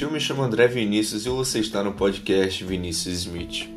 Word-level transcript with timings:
Eu 0.00 0.10
me 0.10 0.18
chamo 0.18 0.42
André 0.42 0.66
Vinícius 0.66 1.24
e 1.24 1.28
você 1.28 1.60
está 1.60 1.82
no 1.82 1.92
podcast 1.92 2.62
Vinícius 2.64 3.20
Smith. 3.20 3.68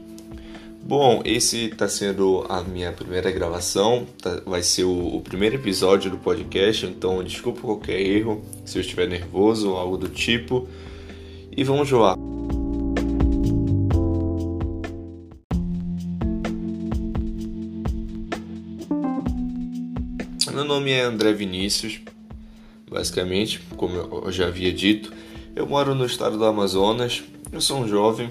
Bom, 0.84 1.22
esse 1.24 1.66
está 1.66 1.88
sendo 1.88 2.44
a 2.50 2.64
minha 2.64 2.92
primeira 2.92 3.32
gravação, 3.32 4.06
tá, 4.22 4.42
vai 4.46 4.64
ser 4.64 4.84
o, 4.84 5.18
o, 5.18 5.22
primeiro 5.22 5.56
episódio 5.56 6.10
do 6.10 6.18
podcast, 6.18 6.88
então 6.88 7.24
desculpa 7.24 7.62
qualquer 7.62 8.02
erro, 8.02 8.44
se 8.66 8.80
eu 8.80 8.82
estiver 8.82 9.08
nervoso 9.08 9.70
ou 9.70 9.78
algo 9.78 9.96
do 9.96 10.10
tipo. 10.10 10.68
E 11.56 11.64
vamos 11.64 11.88
jogar. 11.88 12.18
Meu 20.52 20.66
nome 20.66 20.92
é 20.92 21.02
André 21.02 21.32
Vinícius, 21.32 22.02
basicamente, 22.90 23.62
como 23.78 23.96
eu 23.96 24.32
já 24.32 24.48
havia 24.48 24.74
dito. 24.74 25.14
Eu 25.58 25.66
moro 25.66 25.96
no 25.96 26.06
estado 26.06 26.38
do 26.38 26.46
Amazonas, 26.46 27.24
eu 27.52 27.60
sou 27.60 27.80
um 27.80 27.88
jovem, 27.88 28.30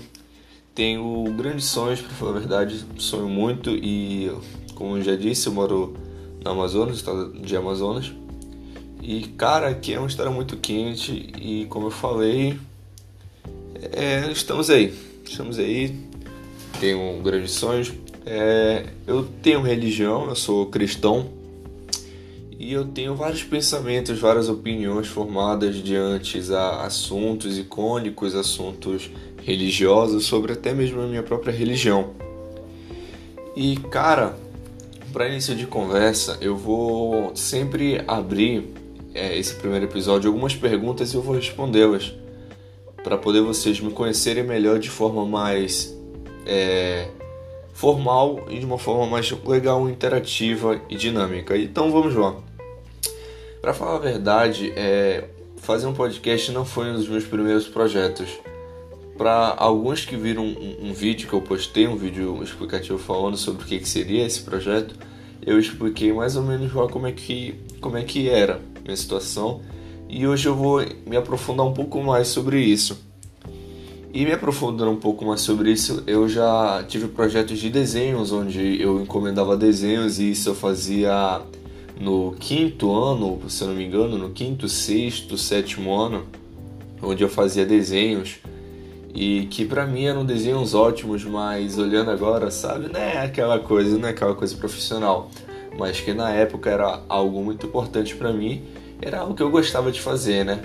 tenho 0.73 1.25
grandes 1.37 1.65
sonhos, 1.65 2.01
para 2.01 2.11
falar 2.11 2.31
a 2.31 2.39
verdade, 2.39 2.85
sonho 2.99 3.29
muito 3.29 3.71
e, 3.71 4.31
como 4.77 5.03
já 5.03 5.17
disse, 5.17 5.49
eu 5.49 5.53
moro 5.53 5.97
no 6.45 6.49
Amazonas, 6.49 6.99
estado 6.99 7.33
de 7.33 7.57
Amazonas. 7.57 8.13
E, 9.03 9.23
cara, 9.37 9.71
aqui 9.71 9.93
é 9.93 9.99
uma 9.99 10.07
história 10.07 10.31
muito 10.31 10.57
quente 10.57 11.33
e, 11.37 11.67
como 11.69 11.89
eu 11.89 11.91
falei, 11.91 12.61
é, 13.91 14.31
estamos 14.31 14.71
aí, 14.71 14.95
estamos 15.25 15.59
aí, 15.59 15.99
tenho 16.79 17.21
grandes 17.25 17.51
sonhos. 17.51 17.93
É, 18.25 18.87
eu 19.05 19.25
tenho 19.43 19.63
religião, 19.63 20.29
eu 20.29 20.37
sou 20.37 20.67
cristão, 20.67 21.29
e 22.59 22.73
eu 22.73 22.85
tenho 22.87 23.15
vários 23.15 23.43
pensamentos, 23.43 24.19
várias 24.19 24.49
opiniões 24.49 25.07
formadas 25.07 25.77
diante 25.77 26.41
a 26.53 26.85
assuntos 26.87 27.59
icônicos, 27.59 28.35
assuntos 28.35 29.11
religiosos, 29.45 30.25
sobre 30.25 30.53
até 30.53 30.73
mesmo 30.73 31.01
a 31.01 31.07
minha 31.07 31.23
própria 31.23 31.53
religião. 31.53 32.15
E 33.55 33.77
cara, 33.91 34.37
para 35.13 35.29
início 35.29 35.55
de 35.55 35.67
conversa, 35.67 36.39
eu 36.41 36.57
vou 36.57 37.35
sempre 37.35 38.03
abrir 38.07 38.73
é, 39.15 39.39
esse 39.39 39.55
primeiro 39.55 39.85
episódio 39.85 40.29
algumas 40.29 40.55
perguntas 40.55 41.13
e 41.13 41.17
eu 41.17 41.23
vou 41.23 41.35
respondê-las 41.35 42.15
para 43.03 43.17
poder 43.17 43.41
vocês 43.41 43.81
me 43.81 43.91
conhecerem 43.91 44.45
melhor 44.45 44.79
de 44.79 44.91
forma 44.91 45.25
mais 45.25 45.97
é, 46.45 47.09
formal 47.77 48.47
e 48.49 48.59
de 48.59 48.65
uma 48.65 48.79
forma 48.79 49.07
mais 49.07 49.31
legal, 49.45 49.87
interativa 49.87 50.81
e 50.89 50.97
dinâmica. 50.97 51.57
Então 51.59 51.93
vamos 51.93 52.15
lá. 52.15 52.35
Para 53.61 53.75
falar 53.75 53.97
a 53.97 53.99
verdade, 53.99 54.73
é, 54.75 55.25
fazer 55.59 55.87
um 55.87 55.93
podcast 55.93 56.51
não 56.53 56.65
foi 56.65 56.91
um 56.91 56.95
dos 56.95 57.07
meus 57.07 57.25
primeiros 57.25 57.69
projetos. 57.69 58.31
Para 59.19 59.55
alguns 59.59 60.07
que 60.07 60.17
viram 60.17 60.43
um, 60.43 60.89
um, 60.89 60.95
vídeo 60.95 61.29
que 61.29 61.35
eu 61.35 61.43
postei, 61.43 61.87
um 61.87 61.97
vídeo 61.97 62.43
explicativo 62.43 62.99
falando 62.99 63.37
sobre 63.37 63.63
o 63.63 63.67
que, 63.67 63.79
que 63.79 63.89
seria 63.89 64.25
esse 64.25 64.41
projeto, 64.41 64.95
eu 65.45 65.61
expliquei 65.61 66.15
mais 66.15 66.35
ou 66.35 66.45
menos 66.45 66.73
como 66.91 67.07
é 67.07 67.13
que, 67.13 67.61
como 67.83 67.99
é 67.99 68.05
que 68.05 68.31
era 68.31 68.59
minha 68.83 68.97
situação 68.97 69.61
e 70.09 70.27
hoje 70.27 70.49
eu 70.49 70.55
vou 70.55 70.83
me 71.07 71.17
aprofundar 71.17 71.67
um 71.67 71.75
pouco 71.75 72.03
mais 72.03 72.29
sobre 72.29 72.59
isso. 72.59 73.06
E 74.17 74.25
me 74.25 74.33
aprofundando 74.33 74.91
um 74.91 74.97
pouco 74.97 75.27
mais 75.27 75.43
sobre 75.43 75.71
isso, 75.71 76.03
eu 76.07 76.27
já 76.27 76.83
tive 76.89 77.07
projetos 77.07 77.59
de 77.59 77.69
desenhos 77.69 78.33
onde 78.33 78.81
eu 78.81 79.03
encomendava 79.03 79.59
desenhos 79.59 80.19
e 80.19 80.31
isso 80.31 80.49
eu 80.49 80.55
fazia 80.55 81.43
no 82.01 82.35
quinto 82.41 82.91
ano, 82.95 83.39
se 83.47 83.63
eu 83.63 83.69
não 83.69 83.75
me 83.75 83.85
engano, 83.85 84.17
no 84.17 84.31
quinto, 84.31 84.71
sexto, 84.71 85.37
sétimo 85.37 85.95
ano, 85.95 86.25
onde 87.03 87.23
eu 87.23 87.29
fazia 87.29 87.67
desenhos 87.67 88.39
e 89.15 89.49
que 89.51 89.67
para 89.67 89.87
mim 89.87 90.07
eram 90.07 90.25
desenhos 90.25 90.73
ótimos, 90.73 91.23
mas 91.23 91.77
olhando 91.77 92.11
agora, 92.11 92.51
sabe, 92.51 92.91
não 92.91 92.99
é 92.99 93.19
aquela 93.19 93.59
coisa, 93.59 93.99
não 93.99 94.09
é 94.09 94.13
aquela 94.13 94.35
coisa 94.35 94.57
profissional, 94.57 95.31
mas 95.79 96.01
que 96.01 96.15
na 96.15 96.31
época 96.31 96.71
era 96.71 97.03
algo 97.07 97.45
muito 97.45 97.67
importante 97.67 98.17
para 98.17 98.33
mim, 98.33 98.65
era 99.03 99.19
algo 99.19 99.35
que 99.35 99.43
eu 99.43 99.51
gostava 99.51 99.93
de 99.93 100.01
fazer, 100.01 100.43
né? 100.43 100.63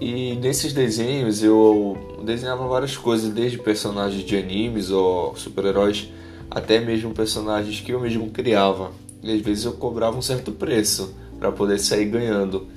E 0.00 0.34
nesses 0.36 0.72
desenhos 0.72 1.42
eu 1.42 2.18
desenhava 2.24 2.66
várias 2.66 2.96
coisas, 2.96 3.32
desde 3.32 3.58
personagens 3.58 4.24
de 4.24 4.36
animes 4.36 4.90
ou 4.90 5.34
super-heróis, 5.36 6.10
até 6.50 6.80
mesmo 6.80 7.12
personagens 7.12 7.80
que 7.80 7.92
eu 7.92 8.00
mesmo 8.00 8.30
criava 8.30 8.92
e 9.22 9.32
às 9.32 9.40
vezes 9.40 9.64
eu 9.64 9.72
cobrava 9.72 10.16
um 10.16 10.22
certo 10.22 10.52
preço 10.52 11.14
para 11.38 11.50
poder 11.50 11.78
sair 11.78 12.06
ganhando. 12.06 12.68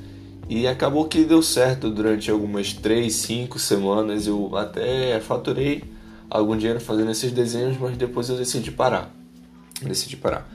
E 0.50 0.66
acabou 0.66 1.06
que 1.06 1.24
deu 1.24 1.44
certo 1.44 1.92
durante 1.92 2.32
algumas 2.32 2.74
3, 2.74 3.14
5 3.14 3.60
semanas. 3.60 4.26
Eu 4.26 4.56
até 4.58 5.20
faturei 5.20 5.84
algum 6.28 6.58
dinheiro 6.58 6.80
fazendo 6.80 7.12
esses 7.12 7.32
desenhos, 7.32 7.78
mas 7.80 7.96
depois 7.96 8.30
eu 8.30 8.36
decidi 8.36 8.72
parar. 8.72 9.14
Decidi 9.80 10.18
parar. 10.18 10.50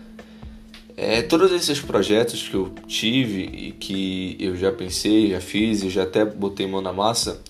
É, 0.96 1.22
todos 1.22 1.50
esses 1.50 1.80
projetos 1.80 2.46
que 2.48 2.54
eu 2.54 2.72
tive 2.86 3.42
e 3.42 3.72
que 3.72 4.36
eu 4.38 4.56
já 4.56 4.70
pensei, 4.70 5.30
já 5.30 5.40
fiz 5.40 5.82
e 5.82 5.90
já 5.90 6.04
até 6.04 6.24
botei 6.24 6.66
mão 6.66 6.80
na 6.80 6.92
massa, 6.92 7.40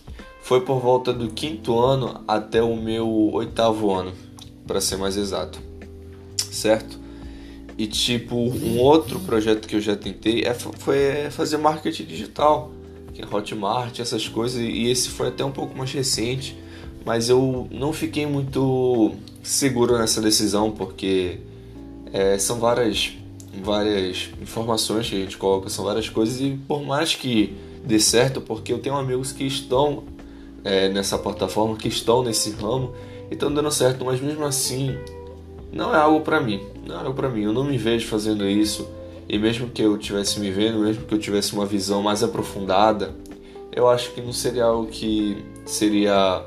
foi 0.42 0.62
por 0.62 0.80
volta 0.80 1.12
do 1.12 1.28
quinto 1.28 1.78
ano 1.78 2.22
até 2.26 2.62
o 2.62 2.76
meu 2.76 3.08
oitavo 3.32 3.92
ano, 3.92 4.12
para 4.66 4.80
ser 4.80 4.96
mais 4.96 5.16
exato, 5.16 5.58
certo? 6.50 6.98
E 7.76 7.86
tipo, 7.86 8.36
um 8.36 8.78
outro 8.78 9.18
projeto 9.20 9.66
que 9.66 9.74
eu 9.74 9.80
já 9.80 9.96
tentei 9.96 10.42
é, 10.42 10.54
foi 10.54 11.30
fazer 11.30 11.56
marketing 11.56 12.04
digital, 12.04 12.70
que 13.12 13.22
é 13.22 13.26
Hotmart, 13.26 13.98
essas 13.98 14.28
coisas, 14.28 14.60
e 14.60 14.90
esse 14.90 15.08
foi 15.08 15.28
até 15.28 15.44
um 15.44 15.50
pouco 15.50 15.76
mais 15.76 15.92
recente, 15.92 16.56
mas 17.04 17.28
eu 17.28 17.68
não 17.70 17.92
fiquei 17.92 18.26
muito 18.26 19.12
seguro 19.42 19.98
nessa 19.98 20.20
decisão, 20.20 20.70
porque 20.70 21.40
é, 22.12 22.38
são 22.38 22.58
várias, 22.58 23.12
várias 23.62 24.30
informações 24.40 25.08
que 25.08 25.16
a 25.16 25.18
gente 25.18 25.36
coloca, 25.36 25.68
são 25.68 25.84
várias 25.84 26.08
coisas, 26.08 26.40
e 26.40 26.58
por 26.66 26.82
mais 26.82 27.14
que 27.14 27.54
dê 27.84 28.00
certo, 28.00 28.40
porque 28.40 28.72
eu 28.72 28.78
tenho 28.78 28.96
amigos 28.96 29.32
que 29.32 29.44
estão 29.44 30.04
é, 30.64 30.88
nessa 30.88 31.18
plataforma, 31.18 31.76
que 31.76 31.88
estão 31.88 32.22
nesse 32.22 32.50
ramo, 32.50 32.92
e 33.30 33.34
estão 33.34 33.52
dando 33.52 33.70
certo, 33.70 34.04
mas 34.04 34.20
mesmo 34.20 34.44
assim 34.44 34.96
não 35.72 35.94
é 35.94 35.98
algo 35.98 36.20
para 36.20 36.40
mim, 36.40 36.60
não 36.86 36.94
é 36.94 36.98
algo 36.98 37.14
para 37.14 37.28
mim. 37.28 37.42
Eu 37.42 37.52
não 37.52 37.64
me 37.64 37.76
vejo 37.76 38.06
fazendo 38.06 38.48
isso. 38.48 38.88
E 39.28 39.38
mesmo 39.38 39.68
que 39.68 39.82
eu 39.82 39.98
tivesse 39.98 40.38
me 40.38 40.50
vendo, 40.50 40.78
mesmo 40.78 41.04
que 41.04 41.14
eu 41.14 41.18
tivesse 41.18 41.52
uma 41.52 41.66
visão 41.66 42.02
mais 42.02 42.22
aprofundada, 42.22 43.14
eu 43.72 43.88
acho 43.88 44.12
que 44.12 44.20
não 44.20 44.32
seria 44.32 44.64
algo 44.64 44.86
que 44.86 45.44
seria 45.66 46.44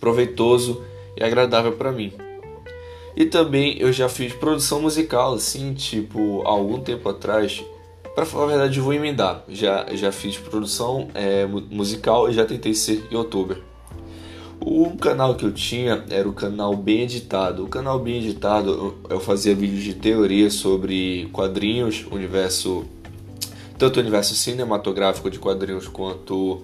proveitoso 0.00 0.82
e 1.16 1.24
agradável 1.24 1.72
para 1.72 1.92
mim. 1.92 2.12
E 3.14 3.26
também 3.26 3.76
eu 3.78 3.92
já 3.92 4.08
fiz 4.08 4.32
produção 4.32 4.80
musical, 4.80 5.34
assim, 5.34 5.74
tipo, 5.74 6.42
há 6.46 6.50
algum 6.50 6.80
tempo 6.80 7.08
atrás. 7.08 7.62
Para 8.14 8.26
falar 8.26 8.44
a 8.44 8.48
verdade, 8.48 8.78
eu 8.78 8.84
vou 8.84 8.92
emendar. 8.92 9.44
Já, 9.48 9.86
já 9.94 10.10
fiz 10.10 10.38
produção 10.38 11.08
é, 11.14 11.46
musical 11.46 12.28
e 12.28 12.32
já 12.32 12.44
tentei 12.44 12.74
ser 12.74 13.06
youtuber. 13.10 13.58
O 14.60 14.96
canal 14.96 15.34
que 15.34 15.44
eu 15.44 15.52
tinha 15.52 16.04
era 16.08 16.28
o 16.28 16.32
canal 16.32 16.76
Bem 16.76 17.00
Editado. 17.00 17.64
O 17.64 17.68
canal 17.68 17.98
Bem 17.98 18.18
Editado 18.18 18.94
eu 19.10 19.18
fazia 19.18 19.54
vídeos 19.54 19.82
de 19.82 19.94
teoria 19.94 20.50
sobre 20.50 21.28
quadrinhos, 21.32 22.06
universo, 22.10 22.84
tanto 23.76 23.96
o 23.96 24.00
universo 24.00 24.34
cinematográfico 24.36 25.28
de 25.28 25.38
quadrinhos 25.38 25.88
quanto 25.88 26.62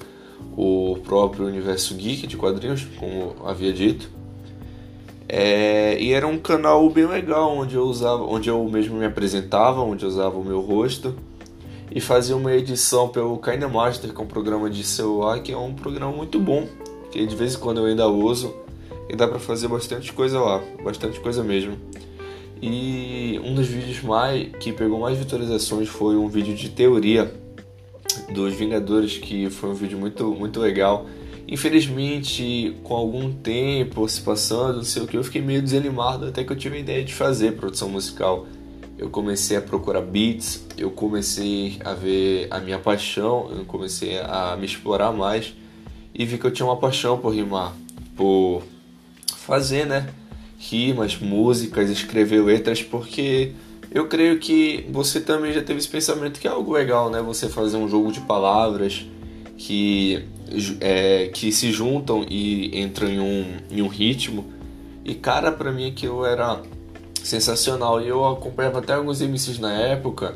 o 0.56 0.98
próprio 1.04 1.46
universo 1.46 1.94
geek 1.94 2.26
de 2.26 2.36
quadrinhos, 2.36 2.86
como 2.98 3.34
havia 3.44 3.72
dito. 3.72 4.17
É, 5.28 6.00
e 6.00 6.12
era 6.12 6.26
um 6.26 6.38
canal 6.38 6.88
bem 6.88 7.06
legal 7.06 7.54
onde 7.54 7.74
eu 7.74 7.82
usava, 7.82 8.24
onde 8.24 8.48
eu 8.48 8.64
mesmo 8.64 8.96
me 8.96 9.04
apresentava, 9.04 9.82
onde 9.82 10.04
eu 10.04 10.08
usava 10.08 10.38
o 10.38 10.44
meu 10.44 10.60
rosto 10.60 11.14
e 11.90 12.00
fazia 12.00 12.34
uma 12.34 12.52
edição 12.54 13.08
pelo 13.08 13.36
KineMaster, 13.38 14.12
que 14.12 14.18
é 14.18 14.24
um 14.24 14.26
programa 14.26 14.70
de 14.70 14.82
celular 14.82 15.40
que 15.40 15.52
é 15.52 15.56
um 15.56 15.74
programa 15.74 16.12
muito 16.12 16.38
bom 16.38 16.66
que 17.10 17.24
de 17.26 17.36
vez 17.36 17.54
em 17.54 17.58
quando 17.58 17.78
eu 17.78 17.86
ainda 17.86 18.06
uso 18.08 18.54
e 19.08 19.16
dá 19.16 19.26
para 19.26 19.38
fazer 19.38 19.68
bastante 19.68 20.12
coisa 20.12 20.38
lá, 20.40 20.62
bastante 20.82 21.18
coisa 21.20 21.42
mesmo. 21.42 21.76
E 22.60 23.40
um 23.44 23.54
dos 23.54 23.66
vídeos 23.66 24.02
mais 24.02 24.48
que 24.58 24.72
pegou 24.72 24.98
mais 24.98 25.16
visualizações 25.16 25.88
foi 25.88 26.16
um 26.16 26.28
vídeo 26.28 26.54
de 26.54 26.68
teoria 26.68 27.32
dos 28.32 28.54
Vingadores, 28.54 29.16
que 29.16 29.48
foi 29.48 29.70
um 29.70 29.74
vídeo 29.74 29.98
muito 29.98 30.24
muito 30.32 30.60
legal. 30.60 31.06
Infelizmente, 31.50 32.76
com 32.84 32.94
algum 32.94 33.32
tempo 33.32 34.06
se 34.06 34.20
passando, 34.20 34.76
não 34.76 34.84
sei 34.84 35.02
o 35.02 35.06
que, 35.06 35.16
eu 35.16 35.24
fiquei 35.24 35.40
meio 35.40 35.62
desanimado 35.62 36.26
até 36.26 36.44
que 36.44 36.52
eu 36.52 36.56
tive 36.56 36.76
a 36.76 36.80
ideia 36.80 37.02
de 37.02 37.14
fazer 37.14 37.52
produção 37.52 37.88
musical. 37.88 38.46
Eu 38.98 39.08
comecei 39.08 39.56
a 39.56 39.62
procurar 39.62 40.02
beats, 40.02 40.66
eu 40.76 40.90
comecei 40.90 41.78
a 41.82 41.94
ver 41.94 42.48
a 42.50 42.60
minha 42.60 42.78
paixão, 42.78 43.50
eu 43.50 43.64
comecei 43.64 44.18
a 44.18 44.56
me 44.58 44.66
explorar 44.66 45.10
mais 45.10 45.54
e 46.14 46.26
vi 46.26 46.36
que 46.36 46.44
eu 46.44 46.50
tinha 46.50 46.66
uma 46.66 46.76
paixão 46.76 47.16
por 47.16 47.30
rimar, 47.30 47.74
por 48.14 48.62
fazer, 49.36 49.86
né? 49.86 50.10
Rimas, 50.58 51.16
músicas, 51.16 51.88
escrever 51.88 52.44
letras, 52.44 52.82
porque 52.82 53.52
eu 53.90 54.06
creio 54.06 54.38
que 54.38 54.84
você 54.90 55.18
também 55.18 55.54
já 55.54 55.62
teve 55.62 55.78
esse 55.78 55.88
pensamento 55.88 56.38
que 56.38 56.46
é 56.46 56.50
algo 56.50 56.72
legal, 56.72 57.08
né? 57.08 57.22
Você 57.22 57.48
fazer 57.48 57.78
um 57.78 57.88
jogo 57.88 58.12
de 58.12 58.20
palavras 58.20 59.06
que, 59.56 60.24
é, 60.80 61.28
que 61.28 61.52
se 61.52 61.70
juntam 61.72 62.24
e 62.28 62.80
entram 62.80 63.08
em 63.08 63.20
um, 63.20 63.56
em 63.70 63.82
um 63.82 63.88
ritmo. 63.88 64.46
E 65.04 65.14
cara, 65.14 65.52
pra 65.52 65.72
mim 65.72 65.88
aquilo 65.88 66.24
era 66.24 66.60
sensacional. 67.22 68.00
E 68.00 68.08
eu 68.08 68.26
acompanhava 68.26 68.78
até 68.78 68.94
alguns 68.94 69.20
MCs 69.20 69.58
na 69.58 69.72
época 69.72 70.34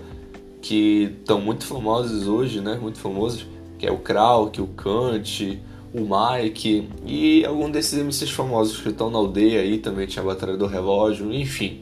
que 0.61 1.15
estão 1.21 1.41
muito 1.41 1.65
famosos 1.67 2.29
hoje, 2.29 2.61
né? 2.61 2.79
Muito 2.81 2.99
famosos, 2.99 3.47
que 3.79 3.87
é 3.87 3.91
o 3.91 3.99
Krauk, 3.99 4.61
o 4.61 4.67
Kant, 4.69 5.61
o 5.93 6.01
Mike 6.01 6.89
e 7.05 7.45
algum 7.45 7.71
desses 7.71 7.99
MCs 8.03 8.31
famosos 8.31 8.81
que 8.81 8.89
estão 8.89 9.11
na 9.11 9.19
aldeia 9.19 9.61
aí, 9.61 9.79
também 9.79 10.07
tinha 10.07 10.23
a 10.23 10.27
Batalha 10.27 10.57
do 10.57 10.67
Relógio, 10.67 11.33
enfim. 11.33 11.81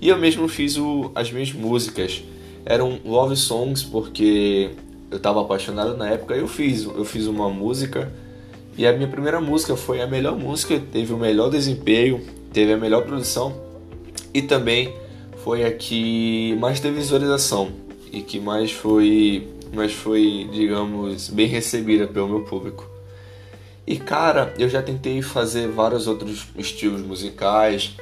E 0.00 0.08
eu 0.08 0.18
mesmo 0.18 0.46
fiz 0.48 0.76
o, 0.76 1.10
as 1.14 1.32
minhas 1.32 1.52
músicas. 1.52 2.22
Eram 2.64 3.00
love 3.04 3.36
songs 3.36 3.82
porque 3.82 4.70
eu 5.10 5.16
estava 5.16 5.40
apaixonado 5.40 5.96
na 5.96 6.08
época, 6.10 6.34
eu 6.34 6.46
fiz, 6.46 6.84
eu 6.84 7.04
fiz 7.04 7.26
uma 7.26 7.48
música 7.48 8.12
e 8.76 8.86
a 8.86 8.92
minha 8.92 9.08
primeira 9.08 9.40
música 9.40 9.76
foi 9.76 10.00
a 10.00 10.06
melhor 10.06 10.36
música, 10.36 10.80
teve 10.92 11.12
o 11.12 11.16
melhor 11.16 11.50
desempenho, 11.50 12.20
teve 12.52 12.72
a 12.72 12.76
melhor 12.76 13.04
produção 13.04 13.60
e 14.32 14.42
também 14.42 14.94
foi 15.42 15.64
a 15.64 15.72
que 15.72 16.56
mais 16.60 16.78
teve 16.78 16.96
visualização 16.96 17.70
e 18.12 18.20
que 18.20 18.38
mais 18.38 18.70
foi, 18.70 19.48
mais 19.72 19.92
foi, 19.92 20.48
digamos, 20.52 21.28
bem 21.30 21.46
recebida 21.46 22.06
pelo 22.06 22.28
meu 22.28 22.42
público. 22.42 22.88
E 23.86 23.96
cara, 23.96 24.52
eu 24.58 24.68
já 24.68 24.82
tentei 24.82 25.22
fazer 25.22 25.68
vários 25.68 26.06
outros 26.06 26.46
estilos 26.56 27.00
musicais, 27.00 27.96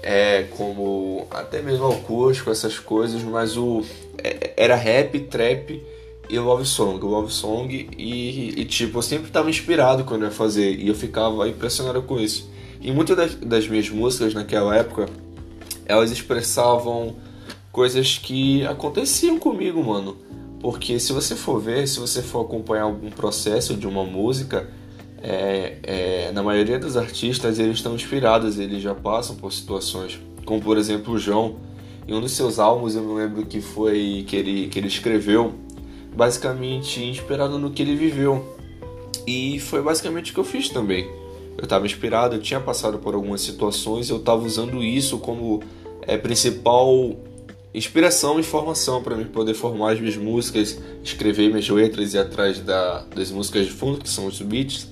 é, 0.00 0.44
como 0.56 1.26
até 1.30 1.60
mesmo 1.60 1.88
acústico, 1.88 2.50
essas 2.50 2.78
coisas, 2.78 3.22
mas 3.22 3.56
o 3.56 3.82
é, 4.22 4.52
era 4.56 4.76
rap, 4.76 5.18
trap 5.20 5.82
e 6.28 6.38
love 6.38 6.64
song, 6.64 7.04
love 7.04 7.32
song 7.32 7.88
e, 7.96 8.60
e 8.60 8.64
tipo, 8.64 8.98
eu 8.98 9.02
sempre 9.02 9.26
estava 9.26 9.50
inspirado 9.50 10.04
quando 10.04 10.22
eu 10.22 10.28
ia 10.28 10.34
fazer 10.34 10.78
e 10.78 10.88
eu 10.88 10.94
ficava 10.94 11.48
impressionado 11.48 12.02
com 12.02 12.18
isso. 12.18 12.50
E 12.80 12.92
muitas 12.92 13.16
das, 13.16 13.34
das 13.36 13.68
minhas 13.68 13.88
músicas 13.88 14.34
naquela 14.34 14.76
época, 14.76 15.08
elas 15.86 16.10
expressavam 16.10 17.16
coisas 17.72 18.18
que 18.18 18.64
aconteciam 18.66 19.38
comigo, 19.38 19.82
mano. 19.82 20.16
Porque 20.60 20.98
se 20.98 21.12
você 21.12 21.34
for 21.34 21.60
ver, 21.60 21.86
se 21.86 21.98
você 21.98 22.22
for 22.22 22.42
acompanhar 22.42 22.84
algum 22.84 23.10
processo 23.10 23.74
de 23.74 23.86
uma 23.86 24.04
música, 24.04 24.70
é, 25.22 25.78
é, 25.82 26.32
na 26.32 26.42
maioria 26.42 26.78
dos 26.78 26.96
artistas 26.96 27.58
eles 27.58 27.76
estão 27.76 27.94
inspirados, 27.94 28.58
eles 28.58 28.82
já 28.82 28.94
passam 28.94 29.36
por 29.36 29.52
situações, 29.52 30.20
como 30.44 30.60
por 30.60 30.76
exemplo 30.76 31.14
o 31.14 31.18
João, 31.18 31.56
em 32.06 32.12
um 32.12 32.20
dos 32.20 32.32
seus 32.32 32.58
álbuns 32.58 32.94
eu 32.94 33.02
me 33.02 33.14
lembro 33.14 33.46
que 33.46 33.62
foi 33.62 34.24
que 34.26 34.36
ele, 34.36 34.68
que 34.68 34.78
ele 34.78 34.88
escreveu, 34.88 35.54
basicamente 36.14 37.02
inspirado 37.02 37.58
no 37.58 37.70
que 37.70 37.82
ele 37.82 37.96
viveu. 37.96 38.56
E 39.26 39.58
foi 39.60 39.82
basicamente 39.82 40.30
o 40.30 40.34
que 40.34 40.40
eu 40.40 40.44
fiz 40.44 40.68
também. 40.68 41.10
Eu 41.56 41.64
estava 41.64 41.86
inspirado, 41.86 42.36
eu 42.36 42.40
tinha 42.40 42.60
passado 42.60 42.98
por 42.98 43.14
algumas 43.14 43.40
situações, 43.40 44.10
eu 44.10 44.18
estava 44.18 44.44
usando 44.44 44.82
isso 44.82 45.18
como 45.18 45.62
é, 46.02 46.16
principal 46.16 47.16
inspiração 47.72 48.38
e 48.38 48.42
formação 48.44 49.02
para 49.02 49.16
mim 49.16 49.24
poder 49.24 49.52
formar 49.52 49.92
as 49.92 50.00
minhas 50.00 50.16
músicas, 50.16 50.78
escrever 51.02 51.48
minhas 51.48 51.68
letras 51.68 52.14
e 52.14 52.18
atrás 52.18 52.60
da, 52.60 53.00
das 53.14 53.32
músicas 53.32 53.66
de 53.66 53.72
fundo, 53.72 53.98
que 53.98 54.08
são 54.08 54.26
os 54.26 54.40
beats. 54.40 54.88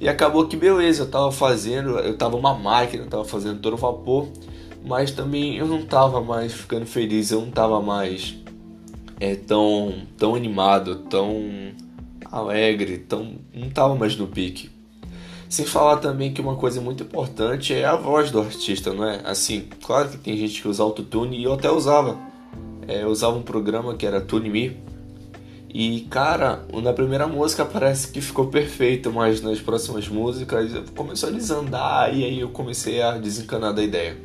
E 0.00 0.08
acabou 0.08 0.46
que 0.46 0.56
beleza, 0.56 1.02
eu 1.02 1.10
tava 1.10 1.30
fazendo, 1.30 1.98
eu 1.98 2.16
tava 2.16 2.36
uma 2.36 2.54
máquina, 2.54 3.04
eu 3.04 3.08
tava 3.08 3.24
fazendo 3.24 3.60
todo 3.60 3.76
vapor, 3.76 4.28
mas 4.84 5.10
também 5.10 5.56
eu 5.56 5.66
não 5.66 5.84
tava 5.84 6.20
mais 6.22 6.52
ficando 6.52 6.86
feliz, 6.86 7.30
eu 7.30 7.40
não 7.40 7.50
tava 7.50 7.80
mais 7.80 8.34
é, 9.24 9.34
tão, 9.34 10.02
tão 10.18 10.34
animado, 10.34 10.96
tão 11.08 11.72
alegre, 12.30 12.98
tão, 12.98 13.36
não 13.54 13.70
tava 13.70 13.94
mais 13.94 14.16
no 14.16 14.26
pique. 14.26 14.70
Sem 15.48 15.64
falar 15.64 15.96
também 15.96 16.32
que 16.32 16.40
uma 16.40 16.56
coisa 16.56 16.80
muito 16.80 17.02
importante 17.04 17.72
é 17.72 17.84
a 17.84 17.96
voz 17.96 18.30
do 18.30 18.40
artista, 18.40 18.92
não 18.92 19.08
é? 19.08 19.20
Assim, 19.24 19.68
claro 19.82 20.10
que 20.10 20.18
tem 20.18 20.36
gente 20.36 20.60
que 20.60 20.68
usa 20.68 20.82
autotune 20.82 21.38
e 21.38 21.44
eu 21.44 21.54
até 21.54 21.70
usava. 21.70 22.18
É, 22.86 23.02
eu 23.02 23.08
usava 23.08 23.36
um 23.36 23.42
programa 23.42 23.94
que 23.94 24.04
era 24.04 24.20
Tune 24.20 24.50
Me, 24.50 24.76
e 25.72 26.02
cara, 26.10 26.64
na 26.82 26.92
primeira 26.92 27.26
música 27.26 27.64
parece 27.64 28.12
que 28.12 28.20
ficou 28.20 28.48
perfeito, 28.48 29.10
mas 29.10 29.40
nas 29.40 29.60
próximas 29.60 30.06
músicas 30.06 30.70
começou 30.94 31.30
a 31.30 31.32
desandar 31.32 32.14
e 32.14 32.24
aí 32.24 32.40
eu 32.40 32.50
comecei 32.50 33.00
a 33.00 33.16
desencanar 33.16 33.72
da 33.72 33.82
ideia. 33.82 34.16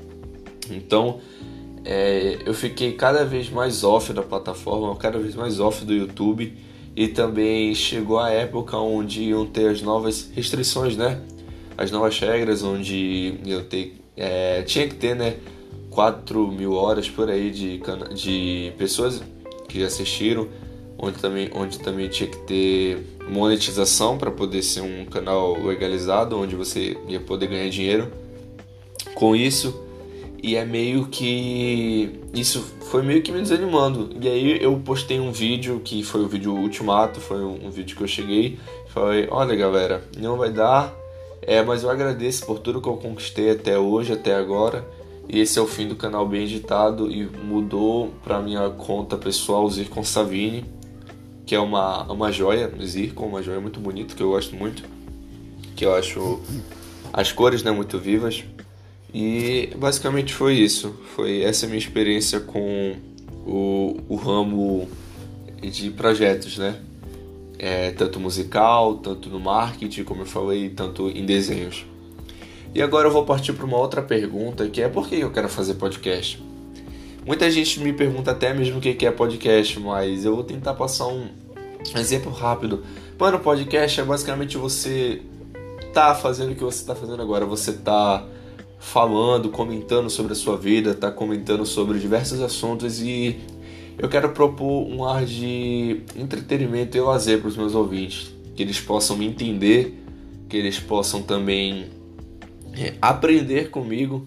Então 0.69 1.19
é, 1.85 2.39
eu 2.45 2.53
fiquei 2.53 2.93
cada 2.93 3.25
vez 3.25 3.49
mais 3.49 3.83
off 3.83 4.11
da 4.13 4.21
plataforma, 4.21 4.95
cada 4.95 5.17
vez 5.17 5.35
mais 5.35 5.59
off 5.59 5.85
do 5.85 5.93
YouTube 5.93 6.53
e 6.95 7.07
também 7.07 7.73
chegou 7.73 8.19
a 8.19 8.29
época 8.29 8.77
onde 8.77 9.23
iam 9.23 9.45
ter 9.45 9.69
as 9.69 9.81
novas 9.81 10.29
restrições, 10.35 10.97
né? 10.97 11.21
As 11.77 11.91
novas 11.91 12.19
regras, 12.19 12.61
onde 12.61 13.39
eu 13.45 13.63
ter, 13.63 13.95
é, 14.17 14.61
tinha 14.63 14.87
que 14.87 14.95
ter, 14.95 15.15
né? 15.15 15.37
4 15.89 16.51
mil 16.51 16.73
horas 16.73 17.09
por 17.09 17.29
aí 17.29 17.49
de, 17.49 17.81
de 18.13 18.73
pessoas 18.77 19.23
que 19.67 19.83
assistiram 19.83 20.47
onde 21.01 21.17
também, 21.19 21.49
onde 21.53 21.79
também 21.79 22.09
tinha 22.09 22.29
que 22.29 22.37
ter 22.39 23.17
monetização 23.29 24.17
para 24.17 24.29
poder 24.29 24.61
ser 24.61 24.81
um 24.81 25.05
canal 25.05 25.57
legalizado, 25.63 26.37
onde 26.37 26.55
você 26.55 26.97
ia 27.07 27.19
poder 27.19 27.47
ganhar 27.47 27.69
dinheiro 27.69 28.11
com 29.15 29.35
isso. 29.35 29.88
E 30.41 30.56
é 30.56 30.65
meio 30.65 31.07
que. 31.07 32.19
Isso 32.33 32.62
foi 32.89 33.03
meio 33.03 33.21
que 33.21 33.31
me 33.31 33.41
desanimando. 33.41 34.09
E 34.21 34.27
aí 34.27 34.63
eu 34.63 34.80
postei 34.80 35.19
um 35.19 35.31
vídeo 35.31 35.81
que 35.83 36.03
foi 36.03 36.21
o 36.21 36.27
vídeo 36.27 36.53
Ultimato, 36.53 37.19
foi 37.19 37.44
um, 37.44 37.69
vídeo 37.69 37.95
que 37.95 38.03
eu 38.03 38.07
cheguei. 38.07 38.57
Falei: 38.88 39.27
olha 39.30 39.56
galera, 39.56 40.03
não 40.18 40.38
vai 40.38 40.51
dar, 40.51 40.94
é, 41.41 41.62
mas 41.63 41.83
eu 41.83 41.89
agradeço 41.89 42.45
por 42.45 42.59
tudo 42.59 42.81
que 42.81 42.88
eu 42.88 42.97
conquistei 42.97 43.51
até 43.51 43.77
hoje, 43.77 44.13
até 44.13 44.36
agora. 44.36 44.88
E 45.27 45.39
esse 45.39 45.59
é 45.59 45.62
o 45.62 45.68
fim 45.68 45.88
do 45.88 45.95
canal 45.95 46.27
bem 46.27 46.44
editado 46.44 47.12
e 47.12 47.25
mudou 47.25 48.13
para 48.24 48.41
minha 48.41 48.68
conta 48.69 49.15
pessoal 49.15 49.69
Zircon 49.69 50.03
Savini 50.03 50.65
que 51.50 51.56
é 51.56 51.59
uma, 51.59 52.03
uma 52.03 52.31
joia, 52.31 52.71
Zircon, 52.80 53.25
uma 53.25 53.41
joia 53.41 53.59
muito 53.59 53.80
bonita, 53.80 54.13
que 54.13 54.21
eu 54.21 54.30
gosto 54.30 54.56
muito, 54.56 54.83
que 55.75 55.83
eu 55.83 55.95
acho 55.95 56.39
as 57.12 57.31
cores 57.31 57.63
né, 57.63 57.71
muito 57.71 57.97
vivas. 57.97 58.44
E 59.13 59.69
basicamente 59.75 60.33
foi 60.33 60.56
isso, 60.56 60.94
foi 61.15 61.41
essa 61.41 61.65
minha 61.65 61.79
experiência 61.79 62.39
com 62.39 62.95
o, 63.45 63.97
o 64.07 64.15
ramo 64.15 64.88
de 65.61 65.89
projetos, 65.91 66.57
né? 66.57 66.79
É, 67.57 67.91
tanto 67.91 68.19
musical, 68.19 68.95
tanto 68.98 69.29
no 69.29 69.39
marketing, 69.39 70.03
como 70.03 70.22
eu 70.22 70.25
falei, 70.25 70.69
tanto 70.69 71.10
em 71.10 71.25
desenhos. 71.25 71.86
E 72.74 72.81
agora 72.81 73.07
eu 73.07 73.12
vou 73.12 73.25
partir 73.25 73.51
para 73.53 73.65
uma 73.65 73.77
outra 73.77 74.01
pergunta, 74.01 74.67
que 74.69 74.81
é 74.81 74.88
por 74.88 75.10
que 75.10 75.19
eu 75.19 75.31
quero 75.31 75.50
fazer 75.50 75.74
podcast? 75.74 76.41
Muita 77.25 77.50
gente 77.51 77.79
me 77.79 77.91
pergunta 77.91 78.31
até 78.31 78.53
mesmo 78.53 78.77
o 78.77 78.81
que 78.81 79.05
é 79.05 79.12
podcast, 79.12 79.79
mas 79.79 80.24
eu 80.24 80.36
vou 80.36 80.43
tentar 80.43 80.74
passar 80.75 81.07
um 81.07 81.27
exemplo 81.95 82.31
rápido. 82.31 82.84
Mano, 83.19 83.39
podcast 83.39 84.00
é 84.00 84.03
basicamente 84.03 84.57
você 84.57 85.22
tá 85.93 86.15
fazendo 86.15 86.51
o 86.51 86.55
que 86.55 86.63
você 86.63 86.86
tá 86.86 86.95
fazendo 86.95 87.22
agora. 87.22 87.45
Você 87.45 87.74
tá 87.74 88.25
falando, 88.79 89.50
comentando 89.50 90.09
sobre 90.09 90.31
a 90.31 90.36
sua 90.36 90.57
vida, 90.57 90.93
tá 90.93 91.12
comentando 91.12 91.65
sobre 91.65 92.00
diversos 92.00 92.41
assuntos 92.41 93.01
e 93.01 93.38
eu 93.98 94.07
quero 94.07 94.29
propor 94.29 94.88
um 94.88 95.03
ar 95.03 95.25
de 95.25 96.01
entretenimento 96.15 96.95
e 96.95 97.01
lazer 97.01 97.39
para 97.39 97.50
os 97.50 97.57
meus 97.57 97.75
ouvintes, 97.75 98.33
que 98.55 98.63
eles 98.63 98.79
possam 98.79 99.17
me 99.17 99.27
entender, 99.27 100.01
que 100.48 100.55
eles 100.55 100.79
possam 100.79 101.21
também 101.21 101.88
é, 102.74 102.93
aprender 103.01 103.69
comigo 103.69 104.25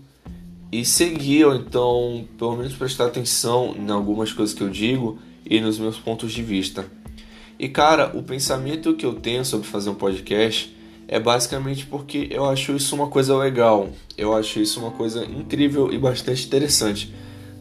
e 0.70 0.84
seguir, 0.84 1.46
ou 1.46 1.54
então 1.54 2.26
pelo 2.38 2.56
menos 2.56 2.74
prestar 2.74 3.06
atenção 3.06 3.74
em 3.76 3.90
algumas 3.90 4.32
coisas 4.32 4.54
que 4.54 4.62
eu 4.62 4.68
digo 4.68 5.18
e 5.44 5.60
nos 5.60 5.78
meus 5.78 5.98
pontos 5.98 6.32
de 6.32 6.42
vista. 6.42 6.84
E 7.58 7.68
cara, 7.68 8.10
o 8.14 8.22
pensamento 8.22 8.94
que 8.94 9.06
eu 9.06 9.14
tenho 9.14 9.44
sobre 9.44 9.66
fazer 9.66 9.88
um 9.88 9.94
podcast 9.94 10.74
é 11.12 11.20
basicamente 11.20 11.84
porque 11.84 12.28
eu 12.30 12.46
acho 12.46 12.74
isso 12.74 12.94
uma 12.94 13.06
coisa 13.06 13.36
legal, 13.36 13.90
eu 14.16 14.34
acho 14.34 14.58
isso 14.60 14.80
uma 14.80 14.92
coisa 14.92 15.22
incrível 15.26 15.92
e 15.92 15.98
bastante 15.98 16.46
interessante. 16.46 17.12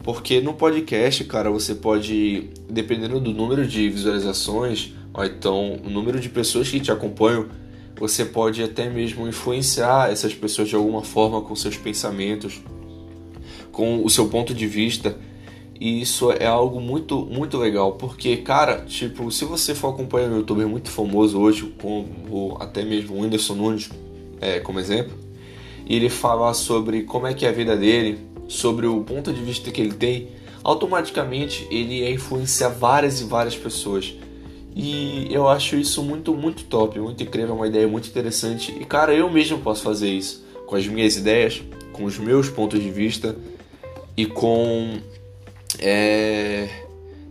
Porque 0.02 0.40
no 0.40 0.54
podcast, 0.54 1.22
cara, 1.24 1.50
você 1.50 1.74
pode, 1.74 2.48
dependendo 2.66 3.20
do 3.20 3.30
número 3.30 3.66
de 3.66 3.90
visualizações, 3.90 4.94
ou 5.12 5.22
então 5.22 5.78
o 5.84 5.90
número 5.90 6.18
de 6.18 6.30
pessoas 6.30 6.70
que 6.70 6.80
te 6.80 6.90
acompanham, 6.90 7.46
você 8.00 8.24
pode 8.24 8.62
até 8.62 8.88
mesmo 8.88 9.28
influenciar 9.28 10.10
essas 10.10 10.32
pessoas 10.32 10.70
de 10.70 10.74
alguma 10.74 11.02
forma 11.02 11.42
com 11.42 11.54
seus 11.54 11.76
pensamentos, 11.76 12.58
com 13.70 14.02
o 14.02 14.08
seu 14.08 14.30
ponto 14.30 14.54
de 14.54 14.66
vista. 14.66 15.14
E 15.82 16.00
isso 16.00 16.30
é 16.30 16.46
algo 16.46 16.80
muito, 16.80 17.26
muito 17.26 17.58
legal, 17.58 17.94
porque, 17.94 18.36
cara, 18.36 18.82
tipo, 18.82 19.32
se 19.32 19.44
você 19.44 19.74
for 19.74 19.88
acompanhar 19.88 20.30
um 20.30 20.36
youtuber 20.36 20.68
muito 20.68 20.88
famoso 20.88 21.40
hoje, 21.40 21.74
como 21.76 22.56
até 22.60 22.84
mesmo 22.84 23.16
o 23.16 23.20
Whindersson 23.20 23.54
Nunes, 23.54 23.90
é, 24.40 24.60
como 24.60 24.78
exemplo, 24.78 25.12
e 25.84 25.96
ele 25.96 26.08
falar 26.08 26.54
sobre 26.54 27.02
como 27.02 27.26
é 27.26 27.34
que 27.34 27.44
é 27.44 27.48
a 27.48 27.52
vida 27.52 27.76
dele, 27.76 28.20
sobre 28.46 28.86
o 28.86 29.02
ponto 29.02 29.32
de 29.32 29.42
vista 29.42 29.72
que 29.72 29.80
ele 29.80 29.92
tem, 29.92 30.28
automaticamente 30.62 31.66
ele 31.68 31.98
ia 31.98 32.12
influenciar 32.12 32.68
várias 32.68 33.20
e 33.20 33.24
várias 33.24 33.56
pessoas. 33.56 34.14
E 34.76 35.26
eu 35.32 35.48
acho 35.48 35.74
isso 35.74 36.00
muito, 36.00 36.32
muito 36.32 36.62
top, 36.66 37.00
muito 37.00 37.24
incrível, 37.24 37.56
uma 37.56 37.66
ideia 37.66 37.88
muito 37.88 38.08
interessante. 38.08 38.72
E 38.80 38.84
cara, 38.84 39.12
eu 39.12 39.28
mesmo 39.28 39.58
posso 39.58 39.82
fazer 39.82 40.12
isso 40.12 40.44
com 40.64 40.76
as 40.76 40.86
minhas 40.86 41.16
ideias, 41.16 41.60
com 41.92 42.04
os 42.04 42.18
meus 42.18 42.48
pontos 42.48 42.80
de 42.80 42.88
vista 42.88 43.34
e 44.16 44.26
com. 44.26 45.00
É, 45.78 46.68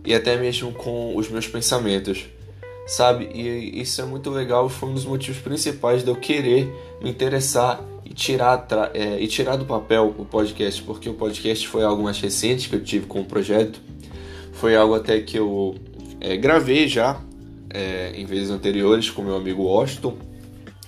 e 0.04 0.14
até 0.14 0.36
mesmo 0.36 0.72
com 0.72 1.16
os 1.16 1.28
meus 1.28 1.46
pensamentos, 1.46 2.24
sabe? 2.86 3.28
E 3.34 3.80
isso 3.80 4.00
é 4.00 4.04
muito 4.04 4.30
legal, 4.30 4.68
foi 4.68 4.88
um 4.88 4.94
dos 4.94 5.04
motivos 5.04 5.40
principais 5.40 6.02
de 6.02 6.10
eu 6.10 6.16
querer 6.16 6.72
me 7.02 7.10
interessar 7.10 7.80
e 8.04 8.10
tirar, 8.12 8.66
é, 8.94 9.20
e 9.20 9.26
tirar 9.26 9.56
do 9.56 9.64
papel 9.64 10.14
o 10.18 10.24
podcast, 10.24 10.82
porque 10.82 11.08
o 11.08 11.14
podcast 11.14 11.66
foi 11.68 11.84
algo 11.84 12.02
mais 12.02 12.20
recente 12.20 12.68
que 12.68 12.76
eu 12.76 12.82
tive 12.82 13.06
com 13.06 13.20
o 13.20 13.24
projeto, 13.24 13.80
foi 14.52 14.76
algo 14.76 14.94
até 14.94 15.20
que 15.20 15.38
eu 15.38 15.76
é, 16.20 16.36
gravei 16.36 16.88
já 16.88 17.20
é, 17.70 18.12
em 18.14 18.26
vezes 18.26 18.50
anteriores 18.50 19.08
com 19.10 19.22
meu 19.22 19.36
amigo 19.36 19.62
Washington, 19.62 20.16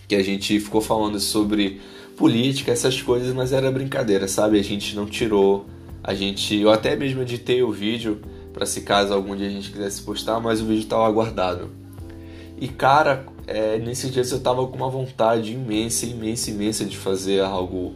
que 0.06 0.14
a 0.14 0.22
gente 0.22 0.60
ficou 0.60 0.80
falando 0.80 1.18
sobre 1.18 1.80
política, 2.16 2.70
essas 2.70 3.00
coisas, 3.00 3.34
mas 3.34 3.52
era 3.52 3.70
brincadeira, 3.70 4.28
sabe? 4.28 4.58
A 4.58 4.62
gente 4.62 4.94
não 4.94 5.06
tirou, 5.06 5.66
a 6.04 6.12
gente, 6.14 6.54
eu 6.54 6.70
até 6.70 6.94
mesmo 6.94 7.22
editei 7.22 7.62
o 7.62 7.72
vídeo 7.72 8.20
para 8.52 8.66
se 8.66 8.82
caso 8.82 9.14
algum 9.14 9.34
dia 9.34 9.46
a 9.46 9.50
gente 9.50 9.72
quisesse 9.72 10.02
postar, 10.02 10.38
mas 10.38 10.60
o 10.60 10.66
vídeo 10.66 10.82
estava 10.82 11.10
guardado. 11.10 11.70
E 12.60 12.68
cara, 12.68 13.24
é, 13.46 13.78
dias 13.78 14.30
eu 14.30 14.40
tava 14.40 14.66
com 14.66 14.76
uma 14.76 14.90
vontade 14.90 15.54
imensa, 15.54 16.04
imensa, 16.04 16.50
imensa 16.50 16.84
de 16.84 16.96
fazer 16.98 17.40
algo 17.40 17.94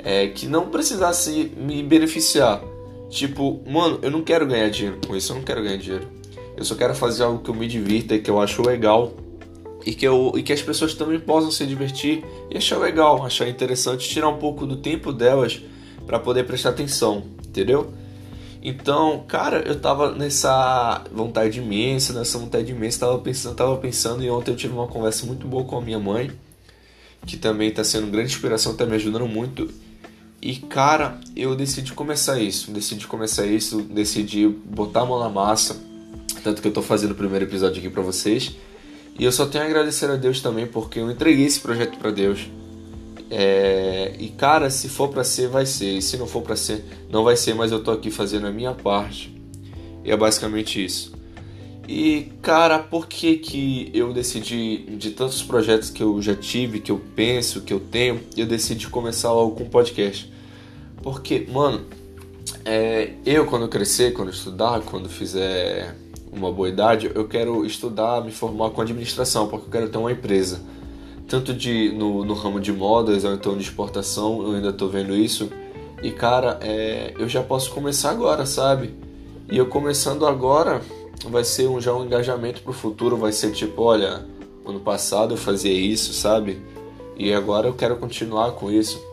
é, 0.00 0.26
que 0.26 0.46
não 0.48 0.68
precisasse 0.68 1.52
me 1.56 1.80
beneficiar. 1.80 2.60
Tipo, 3.08 3.62
mano, 3.70 4.00
eu 4.02 4.10
não 4.10 4.22
quero 4.22 4.46
ganhar 4.46 4.68
dinheiro 4.68 4.98
com 5.06 5.14
isso, 5.14 5.30
eu 5.32 5.36
não 5.36 5.44
quero 5.44 5.62
ganhar 5.62 5.78
dinheiro. 5.78 6.08
Eu 6.56 6.64
só 6.64 6.74
quero 6.74 6.94
fazer 6.94 7.22
algo 7.22 7.38
que 7.38 7.50
eu 7.50 7.54
me 7.54 7.68
divirta 7.68 8.18
que 8.18 8.28
eu 8.28 8.40
acho 8.40 8.62
legal 8.62 9.12
e 9.86 9.94
que, 9.94 10.06
eu, 10.06 10.32
e 10.36 10.42
que 10.42 10.52
as 10.52 10.60
pessoas 10.60 10.92
também 10.94 11.20
possam 11.20 11.52
se 11.52 11.64
divertir 11.64 12.24
e 12.50 12.56
achar 12.56 12.78
legal, 12.78 13.24
achar 13.24 13.48
interessante, 13.48 14.08
tirar 14.08 14.28
um 14.28 14.38
pouco 14.38 14.66
do 14.66 14.76
tempo 14.76 15.12
delas 15.12 15.62
para 16.06 16.18
poder 16.18 16.44
prestar 16.44 16.70
atenção, 16.70 17.22
entendeu? 17.54 17.92
Então, 18.62 19.24
cara, 19.28 19.62
eu 19.66 19.78
tava 19.78 20.12
nessa 20.14 21.04
vontade 21.12 21.60
imensa, 21.60 22.12
nessa 22.12 22.38
vontade 22.38 22.72
imensa, 22.72 23.00
tava 23.00 23.18
pensando, 23.18 23.54
tava 23.54 23.76
pensando 23.76 24.24
e 24.24 24.30
ontem 24.30 24.50
eu 24.50 24.56
tive 24.56 24.72
uma 24.72 24.88
conversa 24.88 25.26
muito 25.26 25.46
boa 25.46 25.64
com 25.64 25.76
a 25.76 25.80
minha 25.80 25.98
mãe, 25.98 26.30
que 27.26 27.36
também 27.36 27.70
tá 27.70 27.84
sendo 27.84 28.10
grande 28.10 28.32
inspiração, 28.32 28.74
tá 28.74 28.84
me 28.84 28.96
ajudando 28.96 29.26
muito. 29.26 29.70
E 30.40 30.56
cara, 30.56 31.20
eu 31.36 31.54
decidi 31.54 31.92
começar 31.92 32.40
isso, 32.40 32.70
decidi 32.70 33.06
começar 33.06 33.46
isso, 33.46 33.82
decidi 33.82 34.48
botar 34.48 35.02
a 35.02 35.06
mão 35.06 35.20
na 35.20 35.28
massa 35.28 35.94
tanto 36.44 36.60
que 36.60 36.68
eu 36.68 36.72
tô 36.72 36.82
fazendo 36.82 37.12
o 37.12 37.14
primeiro 37.14 37.46
episódio 37.46 37.78
aqui 37.78 37.88
para 37.88 38.02
vocês. 38.02 38.54
E 39.18 39.24
eu 39.24 39.32
só 39.32 39.46
tenho 39.46 39.64
a 39.64 39.66
agradecer 39.66 40.10
a 40.10 40.16
Deus 40.16 40.42
também 40.42 40.66
porque 40.66 40.98
eu 40.98 41.10
entreguei 41.10 41.46
esse 41.46 41.58
projeto 41.58 41.98
para 41.98 42.10
Deus. 42.10 42.46
É... 43.36 44.14
E 44.16 44.28
cara, 44.28 44.70
se 44.70 44.88
for 44.88 45.08
para 45.08 45.24
ser, 45.24 45.48
vai 45.48 45.66
ser. 45.66 45.90
E 45.90 46.00
se 46.00 46.16
não 46.16 46.26
for 46.26 46.40
para 46.40 46.54
ser, 46.54 46.84
não 47.10 47.24
vai 47.24 47.36
ser, 47.36 47.52
mas 47.52 47.72
eu 47.72 47.82
tô 47.82 47.90
aqui 47.90 48.08
fazendo 48.08 48.46
a 48.46 48.50
minha 48.52 48.72
parte. 48.72 49.34
E 50.04 50.12
é 50.12 50.16
basicamente 50.16 50.82
isso. 50.84 51.12
E 51.88 52.32
cara, 52.40 52.78
por 52.78 53.08
que 53.08 53.36
que 53.38 53.90
eu 53.92 54.12
decidi, 54.12 54.84
de 54.96 55.10
tantos 55.10 55.42
projetos 55.42 55.90
que 55.90 56.02
eu 56.02 56.22
já 56.22 56.34
tive, 56.34 56.78
que 56.78 56.92
eu 56.92 57.00
penso, 57.16 57.62
que 57.62 57.72
eu 57.72 57.80
tenho, 57.80 58.20
eu 58.36 58.46
decidi 58.46 58.86
começar 58.88 59.32
logo 59.32 59.56
com 59.56 59.64
podcast? 59.64 60.32
Porque, 61.02 61.46
mano, 61.50 61.84
é, 62.64 63.14
eu 63.26 63.46
quando 63.46 63.68
crescer, 63.68 64.12
quando 64.12 64.30
estudar, 64.30 64.80
quando 64.82 65.08
fizer 65.08 65.96
uma 66.32 66.52
boa 66.52 66.68
idade, 66.68 67.10
eu 67.12 67.26
quero 67.26 67.66
estudar, 67.66 68.24
me 68.24 68.30
formar 68.30 68.70
com 68.70 68.80
administração, 68.80 69.48
porque 69.48 69.66
eu 69.66 69.70
quero 69.70 69.88
ter 69.88 69.98
uma 69.98 70.12
empresa. 70.12 70.60
Tanto 71.34 71.52
de 71.52 71.90
no, 71.90 72.24
no 72.24 72.32
ramo 72.32 72.60
de 72.60 72.72
modas 72.72 73.24
ou 73.24 73.34
então 73.34 73.56
de 73.56 73.64
exportação, 73.64 74.40
eu 74.46 74.54
ainda 74.54 74.68
estou 74.68 74.88
vendo 74.88 75.16
isso. 75.16 75.50
E 76.00 76.12
cara, 76.12 76.60
é, 76.62 77.12
eu 77.18 77.28
já 77.28 77.42
posso 77.42 77.72
começar 77.72 78.12
agora, 78.12 78.46
sabe? 78.46 78.94
E 79.50 79.58
eu 79.58 79.66
começando 79.66 80.28
agora 80.28 80.80
vai 81.28 81.42
ser 81.42 81.66
um, 81.66 81.80
já 81.80 81.92
um 81.92 82.04
engajamento 82.04 82.62
para 82.62 82.70
o 82.70 82.72
futuro, 82.72 83.16
vai 83.16 83.32
ser 83.32 83.50
tipo, 83.50 83.82
olha, 83.82 84.24
ano 84.64 84.78
passado 84.78 85.34
eu 85.34 85.36
fazia 85.36 85.72
isso, 85.72 86.12
sabe? 86.12 86.62
E 87.16 87.34
agora 87.34 87.66
eu 87.66 87.74
quero 87.74 87.96
continuar 87.96 88.52
com 88.52 88.70
isso. 88.70 89.04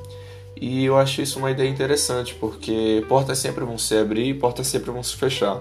E 0.56 0.86
eu 0.86 0.98
acho 0.98 1.24
isso 1.24 1.40
uma 1.40 1.50
ideia 1.50 1.68
interessante, 1.68 2.36
porque 2.36 3.04
portas 3.10 3.40
sempre 3.40 3.66
vão 3.66 3.80
se 3.80 3.98
abrir 3.98 4.28
e 4.28 4.34
portas 4.36 4.68
sempre 4.68 4.92
vão 4.92 5.02
se 5.02 5.16
fechar. 5.16 5.60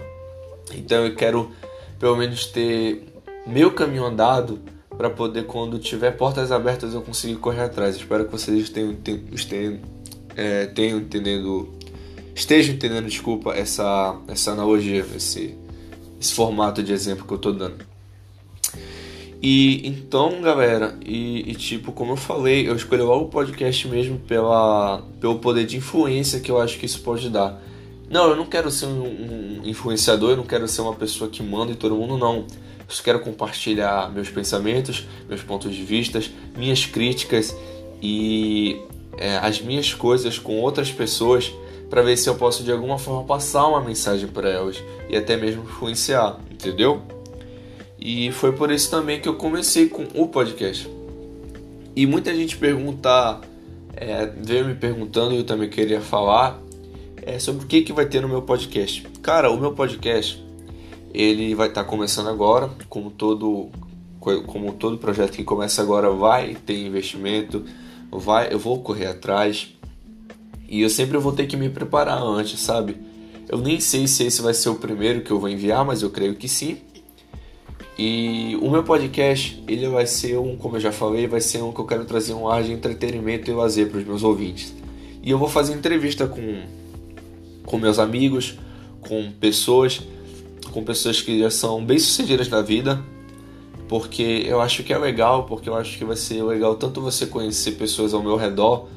Então 0.74 1.06
eu 1.06 1.16
quero 1.16 1.50
pelo 1.98 2.16
menos 2.16 2.44
ter 2.44 3.02
meu 3.46 3.72
caminho 3.72 4.04
andado 4.04 4.60
para 5.00 5.08
poder 5.08 5.46
quando 5.46 5.78
tiver 5.78 6.10
portas 6.10 6.52
abertas 6.52 6.92
eu 6.92 7.00
conseguir 7.00 7.36
correr 7.36 7.62
atrás. 7.62 7.96
Espero 7.96 8.26
que 8.26 8.32
vocês 8.32 8.68
tenham, 8.68 8.94
tenham, 8.94 9.80
é, 10.36 10.66
tenham 10.66 11.00
estejam 12.34 12.74
entendendo, 12.74 13.06
desculpa, 13.06 13.54
essa, 13.54 14.20
essa 14.28 14.50
analogia, 14.50 15.02
esse, 15.16 15.56
esse 16.20 16.34
formato 16.34 16.82
de 16.82 16.92
exemplo 16.92 17.26
que 17.26 17.32
eu 17.32 17.38
tô 17.38 17.50
dando. 17.50 17.82
E 19.42 19.88
então, 19.88 20.42
galera, 20.42 20.98
e, 21.02 21.50
e, 21.50 21.54
tipo, 21.54 21.92
como 21.92 22.12
eu 22.12 22.16
falei, 22.16 22.68
eu 22.68 22.76
escolhi 22.76 23.00
logo 23.00 23.24
o 23.24 23.28
podcast 23.28 23.88
mesmo 23.88 24.18
pela, 24.18 25.00
pelo 25.18 25.38
poder 25.38 25.64
de 25.64 25.78
influência 25.78 26.40
que 26.40 26.50
eu 26.50 26.60
acho 26.60 26.78
que 26.78 26.84
isso 26.84 27.00
pode 27.00 27.30
dar. 27.30 27.58
Não, 28.10 28.28
eu 28.28 28.36
não 28.36 28.44
quero 28.44 28.70
ser 28.70 28.84
um, 28.84 29.02
um 29.02 29.60
influenciador, 29.64 30.32
eu 30.32 30.36
não 30.36 30.44
quero 30.44 30.68
ser 30.68 30.82
uma 30.82 30.94
pessoa 30.94 31.30
que 31.30 31.42
manda 31.42 31.72
em 31.72 31.74
todo 31.74 31.96
mundo, 31.96 32.18
não. 32.18 32.44
Só 32.90 33.02
quero 33.02 33.20
compartilhar 33.20 34.12
meus 34.12 34.28
pensamentos, 34.28 35.06
meus 35.28 35.42
pontos 35.42 35.74
de 35.74 35.82
vista, 35.82 36.20
minhas 36.56 36.84
críticas 36.84 37.56
e 38.02 38.80
é, 39.16 39.36
as 39.38 39.60
minhas 39.60 39.94
coisas 39.94 40.38
com 40.38 40.58
outras 40.60 40.90
pessoas 40.90 41.52
para 41.88 42.02
ver 42.02 42.16
se 42.16 42.28
eu 42.28 42.34
posso 42.34 42.62
de 42.62 42.70
alguma 42.70 42.98
forma 42.98 43.24
passar 43.24 43.66
uma 43.66 43.80
mensagem 43.80 44.28
para 44.28 44.48
elas 44.48 44.82
e 45.08 45.16
até 45.16 45.36
mesmo 45.36 45.62
influenciar, 45.62 46.38
entendeu? 46.50 47.02
E 47.98 48.32
foi 48.32 48.52
por 48.52 48.70
isso 48.70 48.90
também 48.90 49.20
que 49.20 49.28
eu 49.28 49.34
comecei 49.34 49.88
com 49.88 50.06
o 50.14 50.28
podcast. 50.28 50.88
E 51.94 52.06
muita 52.06 52.34
gente 52.34 52.56
pergunta, 52.56 53.40
é, 53.94 54.26
veio 54.26 54.64
me 54.64 54.74
perguntando 54.74 55.34
e 55.34 55.38
eu 55.38 55.44
também 55.44 55.68
queria 55.68 56.00
falar 56.00 56.60
é 57.22 57.38
sobre 57.38 57.64
o 57.64 57.68
que, 57.68 57.82
que 57.82 57.92
vai 57.92 58.06
ter 58.06 58.22
no 58.22 58.28
meu 58.28 58.42
podcast. 58.42 59.06
Cara, 59.22 59.50
o 59.50 59.60
meu 59.60 59.72
podcast 59.72 60.42
ele 61.12 61.54
vai 61.54 61.68
estar 61.68 61.84
tá 61.84 61.88
começando 61.88 62.28
agora, 62.28 62.70
como 62.88 63.10
todo 63.10 63.68
como 64.46 64.72
todo 64.74 64.98
projeto 64.98 65.32
que 65.32 65.42
começa 65.42 65.80
agora 65.80 66.10
vai 66.10 66.54
ter 66.54 66.78
investimento, 66.78 67.64
vai 68.12 68.52
eu 68.52 68.58
vou 68.58 68.82
correr 68.82 69.06
atrás 69.06 69.74
e 70.68 70.82
eu 70.82 70.90
sempre 70.90 71.16
vou 71.16 71.32
ter 71.32 71.46
que 71.46 71.56
me 71.56 71.70
preparar 71.70 72.22
antes, 72.22 72.60
sabe? 72.60 72.96
Eu 73.48 73.58
nem 73.58 73.80
sei 73.80 74.06
se 74.06 74.24
esse 74.24 74.42
vai 74.42 74.54
ser 74.54 74.68
o 74.68 74.74
primeiro 74.74 75.22
que 75.22 75.30
eu 75.30 75.40
vou 75.40 75.48
enviar, 75.48 75.84
mas 75.84 76.02
eu 76.02 76.10
creio 76.10 76.36
que 76.36 76.48
sim. 76.48 76.76
E 77.98 78.56
o 78.62 78.70
meu 78.70 78.84
podcast, 78.84 79.62
ele 79.66 79.88
vai 79.88 80.06
ser 80.06 80.38
um, 80.38 80.56
como 80.56 80.76
eu 80.76 80.80
já 80.80 80.92
falei, 80.92 81.26
vai 81.26 81.40
ser 81.40 81.62
um 81.62 81.72
que 81.72 81.80
eu 81.80 81.86
quero 81.86 82.04
trazer 82.04 82.34
um 82.34 82.48
ar 82.48 82.62
de 82.62 82.72
entretenimento 82.72 83.50
e 83.50 83.54
lazer 83.54 83.88
para 83.88 83.98
os 83.98 84.06
meus 84.06 84.22
ouvintes. 84.22 84.72
E 85.22 85.30
eu 85.30 85.38
vou 85.38 85.48
fazer 85.48 85.74
entrevista 85.74 86.26
com 86.26 86.62
com 87.64 87.78
meus 87.78 87.98
amigos, 87.98 88.58
com 89.00 89.30
pessoas, 89.32 90.02
com 90.70 90.84
pessoas 90.84 91.20
que 91.20 91.38
já 91.38 91.50
são 91.50 91.84
bem 91.84 91.98
sucedidas 91.98 92.48
na 92.48 92.62
vida, 92.62 93.02
porque 93.88 94.44
eu 94.46 94.60
acho 94.60 94.82
que 94.82 94.92
é 94.92 94.98
legal, 94.98 95.44
porque 95.44 95.68
eu 95.68 95.74
acho 95.74 95.98
que 95.98 96.04
vai 96.04 96.16
ser 96.16 96.42
legal 96.42 96.76
tanto 96.76 97.00
você 97.00 97.26
conhecer 97.26 97.72
pessoas 97.72 98.14
ao 98.14 98.22
meu 98.22 98.36
redor, 98.36 98.88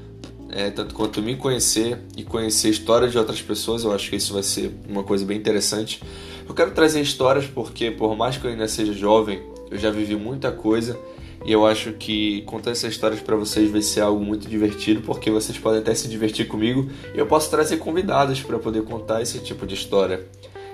é, 0.49 0.69
tanto 0.69 0.93
quanto 0.93 1.21
me 1.21 1.35
conhecer 1.35 1.99
e 2.15 2.23
conhecer 2.23 2.67
a 2.67 2.71
história 2.71 3.07
de 3.07 3.17
outras 3.17 3.41
pessoas, 3.41 3.83
eu 3.83 3.91
acho 3.91 4.09
que 4.09 4.15
isso 4.15 4.33
vai 4.33 4.43
ser 4.43 4.71
uma 4.87 5.03
coisa 5.03 5.25
bem 5.25 5.37
interessante. 5.37 5.99
Eu 6.47 6.53
quero 6.53 6.71
trazer 6.71 7.01
histórias 7.01 7.45
porque, 7.45 7.89
por 7.89 8.15
mais 8.15 8.37
que 8.37 8.45
eu 8.45 8.51
ainda 8.51 8.67
seja 8.67 8.93
jovem, 8.93 9.41
eu 9.71 9.77
já 9.79 9.89
vivi 9.89 10.15
muita 10.15 10.51
coisa 10.51 10.99
e 11.45 11.51
eu 11.51 11.65
acho 11.65 11.93
que 11.93 12.41
contar 12.43 12.71
essas 12.71 12.93
histórias 12.93 13.19
para 13.19 13.35
vocês 13.35 13.69
vai 13.71 13.81
ser 13.81 14.01
algo 14.01 14.23
muito 14.23 14.47
divertido, 14.47 15.01
porque 15.01 15.29
vocês 15.31 15.57
podem 15.57 15.79
até 15.79 15.93
se 15.93 16.07
divertir 16.07 16.47
comigo 16.47 16.89
e 17.13 17.17
eu 17.17 17.25
posso 17.25 17.49
trazer 17.49 17.77
convidados 17.77 18.41
para 18.41 18.59
poder 18.59 18.83
contar 18.83 19.21
esse 19.21 19.39
tipo 19.39 19.65
de 19.65 19.73
história, 19.73 20.25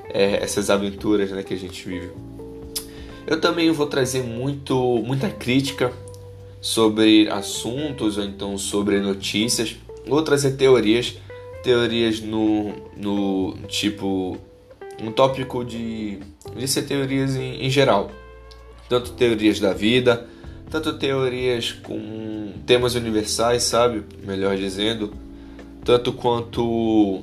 é, 0.09 0.43
essas 0.43 0.69
aventuras 0.69 1.31
né, 1.31 1.43
que 1.43 1.53
a 1.53 1.57
gente 1.57 1.87
vive. 1.87 2.11
Eu 3.27 3.39
também 3.39 3.71
vou 3.71 3.87
trazer 3.87 4.23
muito, 4.23 4.75
muita 5.05 5.29
crítica 5.29 5.91
sobre 6.59 7.29
assuntos 7.29 8.17
ou 8.17 8.23
então 8.23 8.57
sobre 8.57 8.99
notícias. 8.99 9.75
Vou 10.07 10.21
trazer 10.23 10.51
teorias, 10.51 11.17
teorias 11.63 12.19
no, 12.19 12.73
no 12.97 13.57
tipo 13.67 14.37
um 15.01 15.11
tópico 15.11 15.63
de, 15.63 16.19
de 16.55 16.67
ser 16.67 16.83
teorias 16.83 17.35
em, 17.35 17.65
em 17.65 17.69
geral, 17.69 18.11
tanto 18.89 19.11
teorias 19.11 19.59
da 19.59 19.73
vida 19.73 20.27
tanto 20.69 20.93
teorias 20.93 21.71
com 21.71 22.53
temas 22.65 22.95
universais, 22.95 23.63
sabe? 23.63 24.03
Melhor 24.23 24.55
dizendo, 24.55 25.11
tanto 25.83 26.13
quanto 26.13 27.21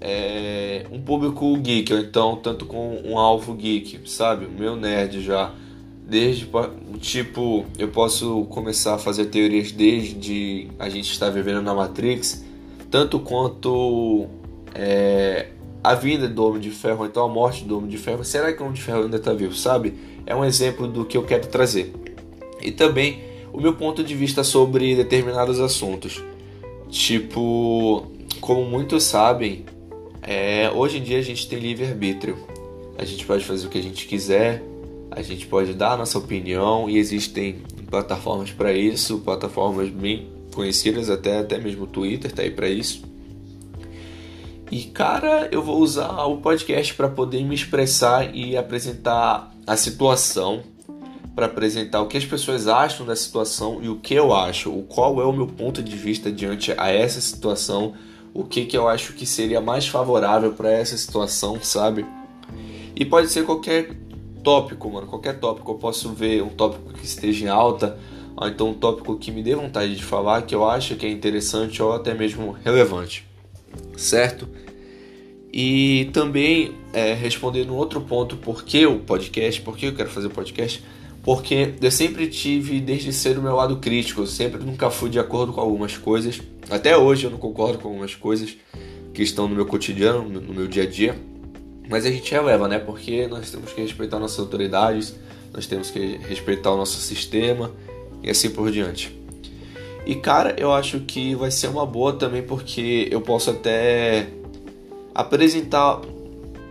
é, 0.00 0.86
um 0.90 1.00
público 1.00 1.56
geek, 1.58 1.92
ou 1.92 2.00
então 2.00 2.36
tanto 2.36 2.66
com 2.66 3.00
um 3.04 3.18
alvo 3.18 3.54
geek, 3.54 4.00
sabe? 4.08 4.46
Meu 4.46 4.76
nerd 4.76 5.20
já 5.22 5.52
Desde 6.10 6.44
tipo, 6.98 7.64
eu 7.78 7.86
posso 7.86 8.44
começar 8.46 8.96
a 8.96 8.98
fazer 8.98 9.26
teorias 9.26 9.70
desde 9.70 10.66
a 10.76 10.88
gente 10.88 11.12
estar 11.12 11.30
vivendo 11.30 11.62
na 11.62 11.72
Matrix, 11.72 12.44
tanto 12.90 13.20
quanto 13.20 14.26
é, 14.74 15.50
a 15.84 15.94
vida 15.94 16.26
do 16.26 16.44
Homem 16.44 16.60
de 16.60 16.70
Ferro, 16.70 17.06
então 17.06 17.24
a 17.24 17.28
morte 17.28 17.62
do 17.62 17.78
Homem 17.78 17.88
de 17.88 17.96
Ferro. 17.96 18.24
Será 18.24 18.52
que 18.52 18.58
o 18.60 18.64
Homem 18.64 18.74
de 18.74 18.82
Ferro 18.82 19.04
ainda 19.04 19.18
está 19.18 19.32
vivo, 19.32 19.54
sabe? 19.54 19.94
É 20.26 20.34
um 20.34 20.44
exemplo 20.44 20.88
do 20.88 21.04
que 21.04 21.16
eu 21.16 21.22
quero 21.22 21.46
trazer. 21.46 21.94
E 22.60 22.72
também 22.72 23.20
o 23.52 23.60
meu 23.60 23.74
ponto 23.74 24.02
de 24.02 24.16
vista 24.16 24.42
sobre 24.42 24.96
determinados 24.96 25.60
assuntos. 25.60 26.20
Tipo, 26.88 28.04
como 28.40 28.64
muitos 28.64 29.04
sabem, 29.04 29.64
é, 30.22 30.70
hoje 30.70 30.98
em 30.98 31.02
dia 31.02 31.18
a 31.18 31.22
gente 31.22 31.48
tem 31.48 31.58
livre-arbítrio. 31.58 32.36
A 32.98 33.04
gente 33.04 33.24
pode 33.24 33.44
fazer 33.44 33.66
o 33.66 33.70
que 33.70 33.78
a 33.78 33.82
gente 33.82 34.06
quiser, 34.06 34.62
a 35.10 35.22
gente 35.22 35.46
pode 35.46 35.72
dar 35.72 35.92
a 35.92 35.96
nossa 35.96 36.18
opinião 36.18 36.88
e 36.88 36.98
existem 36.98 37.62
plataformas 37.90 38.50
para 38.50 38.72
isso, 38.72 39.18
plataformas 39.18 39.88
bem 39.88 40.28
conhecidas, 40.54 41.10
até, 41.10 41.38
até 41.38 41.58
mesmo 41.58 41.84
o 41.84 41.86
Twitter 41.86 42.30
tá 42.30 42.42
aí 42.42 42.50
para 42.50 42.68
isso. 42.68 43.02
E 44.70 44.82
cara, 44.82 45.48
eu 45.50 45.62
vou 45.62 45.78
usar 45.80 46.24
o 46.26 46.36
podcast 46.36 46.94
para 46.94 47.08
poder 47.08 47.42
me 47.42 47.54
expressar 47.54 48.34
e 48.34 48.56
apresentar 48.56 49.52
a 49.66 49.76
situação, 49.76 50.62
para 51.34 51.46
apresentar 51.46 52.02
o 52.02 52.06
que 52.06 52.16
as 52.16 52.24
pessoas 52.24 52.68
acham 52.68 53.04
da 53.04 53.16
situação 53.16 53.80
e 53.82 53.88
o 53.88 53.96
que 53.96 54.14
eu 54.14 54.32
acho, 54.32 54.70
o 54.70 54.82
qual 54.82 55.20
é 55.20 55.24
o 55.24 55.32
meu 55.32 55.46
ponto 55.46 55.82
de 55.82 55.96
vista 55.96 56.30
diante 56.30 56.72
a 56.76 56.88
essa 56.88 57.20
situação, 57.20 57.94
o 58.32 58.44
que 58.44 58.64
que 58.64 58.76
eu 58.76 58.88
acho 58.88 59.12
que 59.12 59.26
seria 59.26 59.60
mais 59.60 59.86
favorável 59.86 60.52
para 60.52 60.70
essa 60.70 60.96
situação, 60.96 61.58
sabe? 61.62 62.04
E 62.94 63.04
pode 63.04 63.28
ser 63.28 63.44
qualquer 63.44 63.90
tópico, 64.42 64.90
mano, 64.90 65.06
qualquer 65.06 65.38
tópico. 65.38 65.72
Eu 65.72 65.76
posso 65.76 66.10
ver 66.12 66.42
um 66.42 66.48
tópico 66.48 66.92
que 66.92 67.04
esteja 67.04 67.44
em 67.44 67.48
alta, 67.48 67.98
ou 68.36 68.48
então 68.48 68.70
um 68.70 68.74
tópico 68.74 69.16
que 69.16 69.30
me 69.30 69.42
dê 69.42 69.54
vontade 69.54 69.94
de 69.94 70.02
falar, 70.02 70.42
que 70.42 70.54
eu 70.54 70.68
acho 70.68 70.96
que 70.96 71.06
é 71.06 71.10
interessante 71.10 71.82
ou 71.82 71.92
até 71.92 72.14
mesmo 72.14 72.52
relevante, 72.64 73.26
certo? 73.96 74.48
E 75.52 76.08
também 76.12 76.74
é, 76.92 77.12
respondendo 77.12 77.74
outro 77.74 78.00
ponto, 78.00 78.36
por 78.36 78.64
que 78.64 78.86
o 78.86 79.00
podcast, 79.00 79.60
por 79.62 79.76
que 79.76 79.86
eu 79.86 79.94
quero 79.94 80.08
fazer 80.08 80.28
o 80.28 80.30
podcast, 80.30 80.82
porque 81.22 81.74
eu 81.80 81.90
sempre 81.90 82.26
tive 82.28 82.80
desde 82.80 83.12
cedo 83.12 83.40
o 83.40 83.42
meu 83.42 83.54
lado 83.54 83.76
crítico, 83.76 84.22
eu 84.22 84.26
sempre 84.26 84.62
nunca 84.62 84.90
fui 84.90 85.10
de 85.10 85.18
acordo 85.18 85.52
com 85.52 85.60
algumas 85.60 85.96
coisas, 85.96 86.40
até 86.70 86.96
hoje 86.96 87.24
eu 87.24 87.30
não 87.30 87.38
concordo 87.38 87.78
com 87.78 87.88
algumas 87.88 88.14
coisas 88.14 88.56
que 89.12 89.22
estão 89.22 89.48
no 89.48 89.54
meu 89.54 89.66
cotidiano, 89.66 90.22
no 90.28 90.54
meu 90.54 90.66
dia 90.66 90.84
a 90.84 90.86
dia, 90.86 91.16
mas 91.88 92.06
a 92.06 92.10
gente 92.10 92.30
releva, 92.30 92.68
né? 92.68 92.78
Porque 92.78 93.26
nós 93.26 93.50
temos 93.50 93.72
que 93.72 93.80
respeitar 93.80 94.18
nossas 94.18 94.38
autoridades, 94.38 95.14
nós 95.52 95.66
temos 95.66 95.90
que 95.90 96.18
respeitar 96.28 96.70
o 96.70 96.76
nosso 96.76 96.98
sistema 97.00 97.72
e 98.22 98.30
assim 98.30 98.50
por 98.50 98.70
diante. 98.70 99.18
E 100.06 100.14
cara, 100.14 100.54
eu 100.58 100.72
acho 100.72 101.00
que 101.00 101.34
vai 101.34 101.50
ser 101.50 101.66
uma 101.68 101.84
boa 101.84 102.12
também 102.12 102.42
porque 102.42 103.08
eu 103.10 103.20
posso 103.20 103.50
até 103.50 104.28
apresentar 105.14 106.00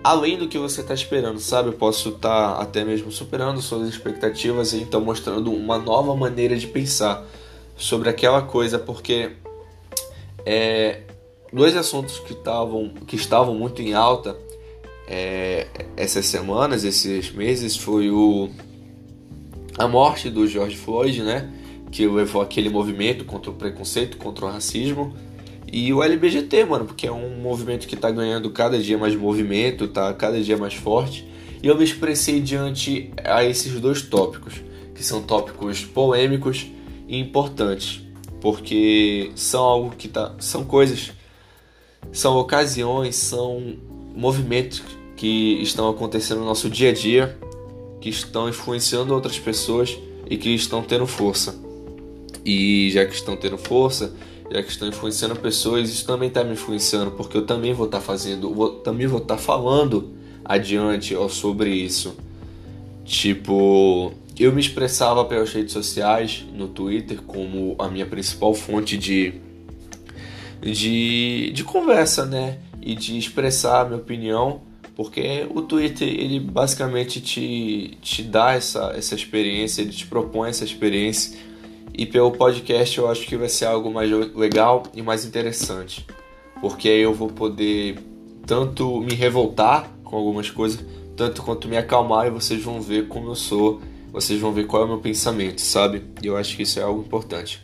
além 0.04 0.38
do 0.38 0.48
que 0.48 0.58
você 0.58 0.82
está 0.82 0.94
esperando, 0.94 1.40
sabe? 1.40 1.70
Eu 1.70 1.74
posso 1.74 2.10
estar 2.10 2.56
tá 2.56 2.62
até 2.62 2.84
mesmo 2.84 3.12
superando 3.12 3.62
suas 3.62 3.88
expectativas 3.88 4.74
e 4.74 4.78
então 4.82 5.02
mostrando 5.02 5.52
uma 5.52 5.78
nova 5.78 6.16
maneira 6.16 6.56
de 6.56 6.68
pensar 6.68 7.26
sobre 7.76 8.10
aquela 8.10 8.42
coisa, 8.42 8.78
porque 8.78 9.32
é, 10.46 11.02
dois 11.52 11.76
assuntos 11.76 12.20
que 12.20 12.34
estavam 12.34 12.90
que 13.08 13.16
estavam 13.16 13.56
muito 13.56 13.82
em 13.82 13.94
alta 13.94 14.36
é, 15.08 15.68
essas 15.98 16.28
semanas, 16.28 16.84
esses 16.84 17.32
meses, 17.32 17.76
foi 17.76 18.12
o 18.12 18.50
a 19.78 19.88
morte 19.88 20.30
do 20.30 20.46
George 20.46 20.78
Floyd, 20.78 21.24
né? 21.24 21.52
Que 21.92 22.06
levou 22.06 22.42
aquele 22.42 22.70
movimento 22.70 23.26
contra 23.26 23.50
o 23.50 23.54
preconceito, 23.54 24.18
contra 24.18 24.46
o 24.46 24.50
racismo. 24.50 25.16
E 25.72 25.94
o 25.94 26.02
LBGT, 26.02 26.66
mano, 26.66 26.86
porque 26.86 27.06
é 27.06 27.12
um 27.12 27.40
movimento 27.42 27.88
que 27.88 27.96
tá 27.96 28.10
ganhando 28.10 28.50
cada 28.50 28.80
dia 28.80 28.98
mais 28.98 29.16
movimento, 29.16 29.88
tá 29.88 30.12
cada 30.14 30.42
dia 30.42 30.58
mais 30.58 30.74
forte. 30.74 31.28
E 31.62 31.68
eu 31.68 31.78
me 31.78 31.84
expressei 31.84 32.40
diante 32.40 33.12
a 33.24 33.44
esses 33.44 33.80
dois 33.80 34.02
tópicos, 34.02 34.56
que 34.96 35.04
são 35.04 35.22
tópicos 35.22 35.86
polêmicos 35.86 36.68
e 37.08 37.20
importantes, 37.20 38.02
porque 38.42 39.32
são 39.36 39.64
algo 39.64 39.96
que 39.96 40.08
tá, 40.08 40.34
são 40.40 40.64
coisas, 40.64 41.12
são 42.12 42.38
ocasiões, 42.38 43.16
são 43.16 43.78
movimentos 44.16 44.82
que 45.16 45.62
estão 45.62 45.90
acontecendo 45.90 46.40
no 46.40 46.46
nosso 46.46 46.70
dia 46.70 46.90
a 46.90 46.94
dia, 46.94 47.38
que 48.02 48.10
estão 48.10 48.50
influenciando 48.50 49.14
outras 49.14 49.38
pessoas 49.38 49.98
e 50.30 50.38
que 50.38 50.50
estão 50.56 50.82
tendo 50.82 51.06
força. 51.06 51.60
E 52.46 52.90
já 52.92 53.06
que 53.06 53.14
estão 53.14 53.36
tendo 53.36 53.58
força, 53.58 54.16
já 54.52 54.64
que 54.64 54.72
estão 54.72 54.88
influenciando 54.88 55.36
pessoas, 55.36 55.90
isso 55.90 56.06
também 56.06 56.28
está 56.28 56.44
me 56.44 56.54
influenciando, 56.54 57.12
porque 57.12 57.38
eu 57.38 57.46
também 57.46 57.74
vou 57.74 57.86
estar 57.86 58.00
tá 58.00 58.04
fazendo, 58.04 58.54
vou, 58.54 58.72
também 58.76 59.08
vou 59.08 59.20
estar 59.20 59.36
tá 59.36 59.42
falando 59.42 60.14
adiante 60.44 61.16
ó, 61.16 61.28
sobre 61.30 61.70
isso. 61.70 62.16
Tipo, 63.06 64.12
eu 64.38 64.52
me 64.52 64.60
expressava 64.62 65.24
pelas 65.26 65.52
redes 65.52 65.74
sociais, 65.74 66.46
no 66.54 66.68
Twitter, 66.68 67.22
como 67.22 67.76
a 67.80 67.88
minha 67.88 68.06
principal 68.06 68.54
fonte 68.54 68.98
de, 68.98 69.34
de, 70.62 71.52
de 71.54 71.64
conversa, 71.64 72.26
né? 72.26 72.60
E 72.82 72.96
de 72.96 73.18
expressar 73.18 73.82
a 73.82 73.86
minha 73.86 73.98
opinião 73.98 74.62
porque 75.00 75.48
o 75.56 75.62
Twitter 75.62 76.10
ele 76.10 76.42
basicamente 76.42 77.22
te, 77.22 77.98
te 78.02 78.22
dá 78.22 78.52
essa, 78.52 78.92
essa 78.94 79.16
experiência, 79.16 79.82
ele 79.82 79.94
te 79.94 80.06
propõe 80.06 80.50
essa 80.50 80.66
experiência 80.66 81.40
e 82.00 82.06
pelo 82.06 82.32
podcast 82.32 82.98
eu 82.98 83.10
acho 83.10 83.28
que 83.28 83.36
vai 83.36 83.50
ser 83.50 83.66
algo 83.66 83.92
mais 83.92 84.10
legal 84.34 84.84
e 84.94 85.02
mais 85.02 85.26
interessante, 85.26 86.08
porque 86.62 86.88
aí 86.88 87.02
eu 87.02 87.14
vou 87.14 87.28
poder 87.28 88.00
tanto 88.48 89.02
me 89.02 89.14
revoltar 89.14 89.92
com 90.02 90.16
algumas 90.16 90.50
coisas, 90.50 90.80
tanto 91.18 91.44
quanto 91.44 91.68
me 91.68 91.76
acalmar 91.76 92.28
e 92.28 92.30
vocês 92.30 92.64
vão 92.64 92.80
ver 92.80 93.10
como 93.10 93.32
eu 93.32 93.36
sou, 93.36 93.82
vocês 94.14 94.40
vão 94.40 94.54
ver 94.54 94.66
qual 94.66 94.84
é 94.84 94.86
o 94.86 94.88
meu 94.88 95.00
pensamento, 95.00 95.60
sabe? 95.60 96.02
E 96.24 96.28
eu 96.28 96.38
acho 96.38 96.56
que 96.56 96.64
isso 96.64 96.80
é 96.80 96.84
algo 96.84 97.02
importante. 97.02 97.62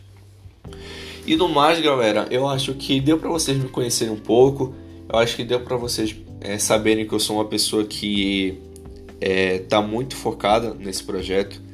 E 1.26 1.34
no 1.34 1.48
mais, 1.48 1.80
galera, 1.80 2.26
eu 2.30 2.46
acho 2.46 2.74
que 2.74 3.00
deu 3.00 3.18
para 3.18 3.30
vocês 3.30 3.56
me 3.56 3.70
conhecerem 3.70 4.12
um 4.12 4.20
pouco, 4.20 4.74
eu 5.10 5.18
acho 5.18 5.34
que 5.34 5.44
deu 5.44 5.60
para 5.60 5.78
vocês 5.78 6.14
é, 6.42 6.58
saberem 6.58 7.08
que 7.08 7.14
eu 7.14 7.20
sou 7.20 7.36
uma 7.36 7.46
pessoa 7.46 7.84
que 7.84 8.60
é, 9.18 9.60
tá 9.60 9.80
muito 9.80 10.14
focada 10.14 10.74
nesse 10.74 11.02
projeto. 11.02 11.64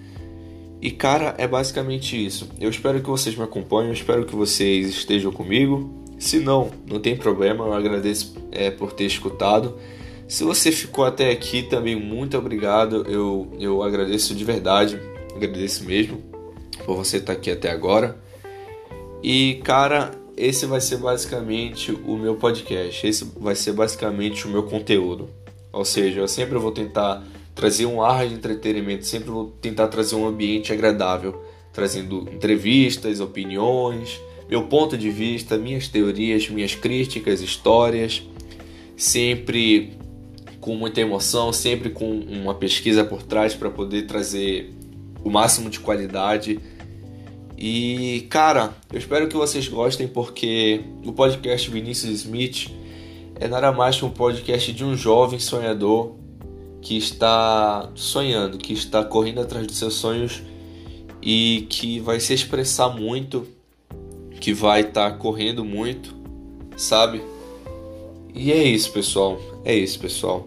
E 0.83 0.91
cara, 0.91 1.37
é 1.39 1.47
basicamente 1.47 2.23
isso. 2.27 2.49
Eu 2.61 2.69
espero 2.69 3.01
que 3.01 3.09
vocês 3.09 3.37
me 3.37 3.45
acompanhem, 3.45 3.91
eu 3.91 3.95
espero 3.95 4.27
que 4.27 4.35
vocês 4.35 4.89
estejam 4.89 5.31
comigo. 5.31 6.03
Se 6.19 6.41
não, 6.41 6.73
não 6.91 6.99
tem 6.99 7.17
problema, 7.17 7.65
eu 7.65 7.73
agradeço 7.73 8.35
é, 8.51 8.69
por 8.69 8.93
ter 8.93 9.05
escutado. 9.05 9.79
Se 10.27 10.43
você 10.43 10.73
ficou 10.73 11.05
até 11.05 11.31
aqui 11.31 11.63
também, 11.63 11.95
muito 11.95 12.37
obrigado. 12.37 13.05
Eu, 13.09 13.49
eu 13.61 13.81
agradeço 13.81 14.35
de 14.35 14.45
verdade, 14.45 15.01
agradeço 15.37 15.85
mesmo 15.85 16.21
por 16.85 16.97
você 16.97 17.19
estar 17.19 17.35
aqui 17.35 17.53
até 17.53 17.71
agora. 17.71 18.21
E 19.23 19.61
cara, 19.63 20.11
esse 20.37 20.67
vai 20.67 20.81
ser 20.81 20.97
basicamente 20.97 21.93
o 21.93 22.17
meu 22.17 22.35
podcast, 22.35 23.07
esse 23.07 23.25
vai 23.37 23.55
ser 23.55 23.73
basicamente 23.73 24.49
o 24.49 24.51
meu 24.51 24.65
conteúdo. 24.65 25.31
Ou 25.73 25.85
seja, 25.85 26.19
eu 26.19 26.29
sempre 26.29 26.59
vou 26.59 26.73
tentar 26.73 27.25
trazer 27.55 27.87
um 27.87 28.03
ar 28.03 28.27
de 28.27 28.35
entretenimento, 28.35 29.07
sempre 29.07 29.31
vou 29.31 29.53
tentar 29.61 29.89
trazer 29.89 30.15
um 30.15 30.27
ambiente 30.27 30.73
agradável, 30.73 31.43
trazendo 31.73 32.29
entrevistas, 32.33 33.21
opiniões, 33.21 34.21
meu 34.49 34.65
ponto 34.65 34.97
de 34.97 35.11
vista, 35.11 35.57
minhas 35.57 35.89
teorias, 35.89 36.49
minhas 36.49 36.75
críticas, 36.75 37.41
histórias, 37.41 38.23
sempre 38.97 39.97
com 40.61 40.77
muita 40.77 41.01
emoção, 41.01 41.53
sempre 41.53 41.91
com 41.91 42.11
uma 42.11 42.55
pesquisa 42.55 43.05
por 43.05 43.23
trás 43.23 43.55
para 43.55 43.71
poder 43.71 44.03
trazer 44.07 44.73
o 45.25 45.31
máximo 45.31 45.69
de 45.69 45.81
qualidade. 45.81 46.61
E, 47.57 48.27
cara, 48.29 48.75
eu 48.93 48.99
espero 48.99 49.29
que 49.29 49.37
vocês 49.37 49.69
gostem 49.69 50.07
porque 50.07 50.81
o 51.05 51.13
podcast 51.13 51.71
Vinícius 51.71 52.13
Smith 52.21 52.71
é 53.41 53.49
nada 53.49 53.73
mais 53.73 53.97
que 53.97 54.05
um 54.05 54.11
podcast 54.11 54.73
de 54.73 54.85
um 54.85 54.97
jovem 54.97 55.39
sonhador 55.39 56.22
que 56.83 56.97
está 56.97 57.91
sonhando, 57.95 58.59
que 58.59 58.73
está 58.73 59.05
correndo 59.05 59.41
atrás 59.41 59.67
dos 59.67 59.79
seus 59.79 59.95
sonhos 59.95 60.43
e 61.23 61.67
que 61.71 62.01
vai 62.01 62.19
se 62.19 62.35
expressar 62.35 62.89
muito, 62.89 63.47
que 64.41 64.53
vai 64.53 64.81
estar 64.81 65.13
correndo 65.13 65.65
muito, 65.65 66.15
sabe? 66.77 67.23
E 68.35 68.51
é 68.51 68.65
isso, 68.65 68.93
pessoal. 68.93 69.41
É 69.65 69.75
isso, 69.75 70.01
pessoal. 70.01 70.45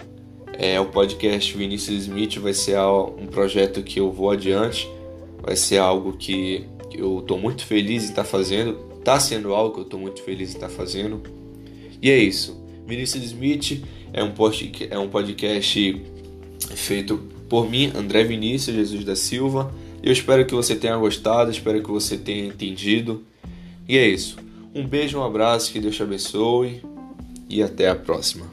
É 0.54 0.80
o 0.80 0.86
podcast 0.86 1.56
Vinícius 1.56 2.04
Smith 2.04 2.38
vai 2.38 2.54
ser 2.54 2.78
um 2.80 3.28
projeto 3.28 3.82
que 3.82 4.00
eu 4.00 4.12
vou 4.12 4.32
adiante, 4.32 4.90
vai 5.42 5.56
ser 5.56 5.78
algo 5.78 6.14
que 6.14 6.68
eu 6.94 7.20
estou 7.20 7.38
muito 7.38 7.66
feliz 7.66 8.04
em 8.04 8.10
estar 8.10 8.24
tá 8.24 8.30
fazendo, 8.30 8.78
está 8.98 9.20
sendo 9.20 9.54
algo 9.54 9.74
que 9.74 9.80
eu 9.80 9.84
estou 9.84 10.00
muito 10.00 10.22
feliz 10.22 10.50
em 10.50 10.56
estar 10.56 10.68
tá 10.68 10.74
fazendo. 10.74 11.22
E 12.02 12.10
é 12.10 12.18
isso. 12.18 12.62
Vinícius 12.86 13.24
Smith 13.24 13.84
é 14.12 14.24
um, 14.24 14.34
é 14.90 15.00
um 15.00 15.10
podcast 15.10 16.02
feito 16.76 17.18
Por 17.50 17.70
mim, 17.70 17.92
André 17.96 18.24
Vinícius 18.24 18.76
Jesus 18.76 19.04
da 19.04 19.16
Silva. 19.16 19.74
Eu 20.02 20.12
espero 20.12 20.46
que 20.46 20.54
você 20.54 20.76
tenha 20.76 20.98
gostado, 20.98 21.52
espero 21.52 21.82
que 21.82 21.90
você 21.90 22.18
tenha 22.18 22.46
entendido. 22.46 23.24
E 23.88 23.98
é 23.98 24.08
isso. 24.08 24.38
Um 24.74 24.86
beijo, 24.86 25.18
um 25.18 25.24
abraço, 25.24 25.72
que 25.72 25.80
Deus 25.80 25.96
te 25.96 26.04
abençoe 26.04 26.82
e 27.50 27.64
até 27.64 27.90
a 27.90 27.96
próxima. 27.96 28.46